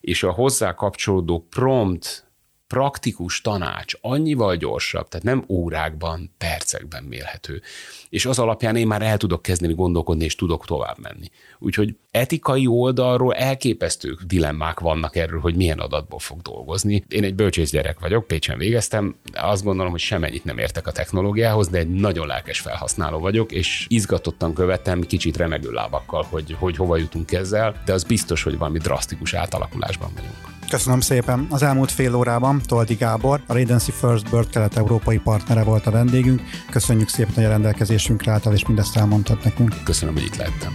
és 0.01 0.23
a 0.23 0.31
hozzá 0.31 0.73
kapcsolódó 0.73 1.45
prompt 1.49 2.26
praktikus 2.67 3.41
tanács 3.41 3.93
annyival 4.01 4.55
gyorsabb, 4.55 5.07
tehát 5.07 5.25
nem 5.25 5.43
órákban, 5.47 6.33
percekben 6.37 7.03
mérhető. 7.03 7.61
És 8.09 8.25
az 8.25 8.39
alapján 8.39 8.75
én 8.75 8.87
már 8.87 9.01
el 9.01 9.17
tudok 9.17 9.41
kezdeni 9.41 9.73
gondolkodni, 9.73 10.23
és 10.23 10.35
tudok 10.35 10.65
tovább 10.65 10.97
menni. 11.01 11.29
Úgyhogy 11.59 11.95
etikai 12.11 12.67
oldalról 12.67 13.33
elképesztő 13.33 14.17
dilemmák 14.27 14.79
vannak 14.79 15.15
erről, 15.15 15.39
hogy 15.39 15.55
milyen 15.55 15.79
adatból 15.79 16.19
fog 16.19 16.41
dolgozni. 16.41 17.05
Én 17.07 17.23
egy 17.23 17.35
bölcsész 17.35 17.71
gyerek 17.71 17.99
vagyok, 17.99 18.27
Pécsen 18.27 18.57
végeztem, 18.57 19.15
azt 19.33 19.63
gondolom, 19.63 19.91
hogy 19.91 19.99
semennyit 19.99 20.43
nem 20.43 20.57
értek 20.57 20.87
a 20.87 20.91
technológiához, 20.91 21.67
de 21.67 21.77
egy 21.77 21.89
nagyon 21.89 22.27
lelkes 22.27 22.59
felhasználó 22.59 23.19
vagyok, 23.19 23.51
és 23.51 23.85
izgatottan 23.89 24.53
követem 24.53 25.01
kicsit 25.01 25.37
remegő 25.37 25.71
lábakkal, 25.71 26.25
hogy, 26.29 26.55
hogy 26.59 26.75
hova 26.75 26.97
jutunk 26.97 27.31
ezzel, 27.31 27.81
de 27.85 27.93
az 27.93 28.03
biztos, 28.03 28.43
hogy 28.43 28.57
valami 28.57 28.77
drasztikus 28.77 29.33
átalakulásban 29.33 30.11
vagyunk. 30.13 30.55
Köszönöm 30.69 30.99
szépen. 30.99 31.47
Az 31.49 31.63
elmúlt 31.63 31.91
fél 31.91 32.15
órában 32.15 32.56
Toldi 32.65 32.95
Gábor, 32.95 33.41
a 33.47 33.53
Redency 33.53 33.91
First 33.91 34.29
Bird 34.29 34.49
kelet-európai 34.49 35.17
partnere 35.17 35.63
volt 35.63 35.85
a 35.85 35.91
vendégünk. 35.91 36.41
Köszönjük 36.69 37.09
szépen, 37.09 37.33
hogy 37.33 37.43
a 37.43 37.49
rendelkezésünkre 37.49 38.31
által, 38.31 38.53
és 38.53 38.65
mindezt 38.65 38.97
elmondhat 38.97 39.43
nekünk. 39.43 39.75
Köszönöm, 39.83 40.13
hogy 40.13 40.23
itt 40.23 40.35
lettem. 40.35 40.73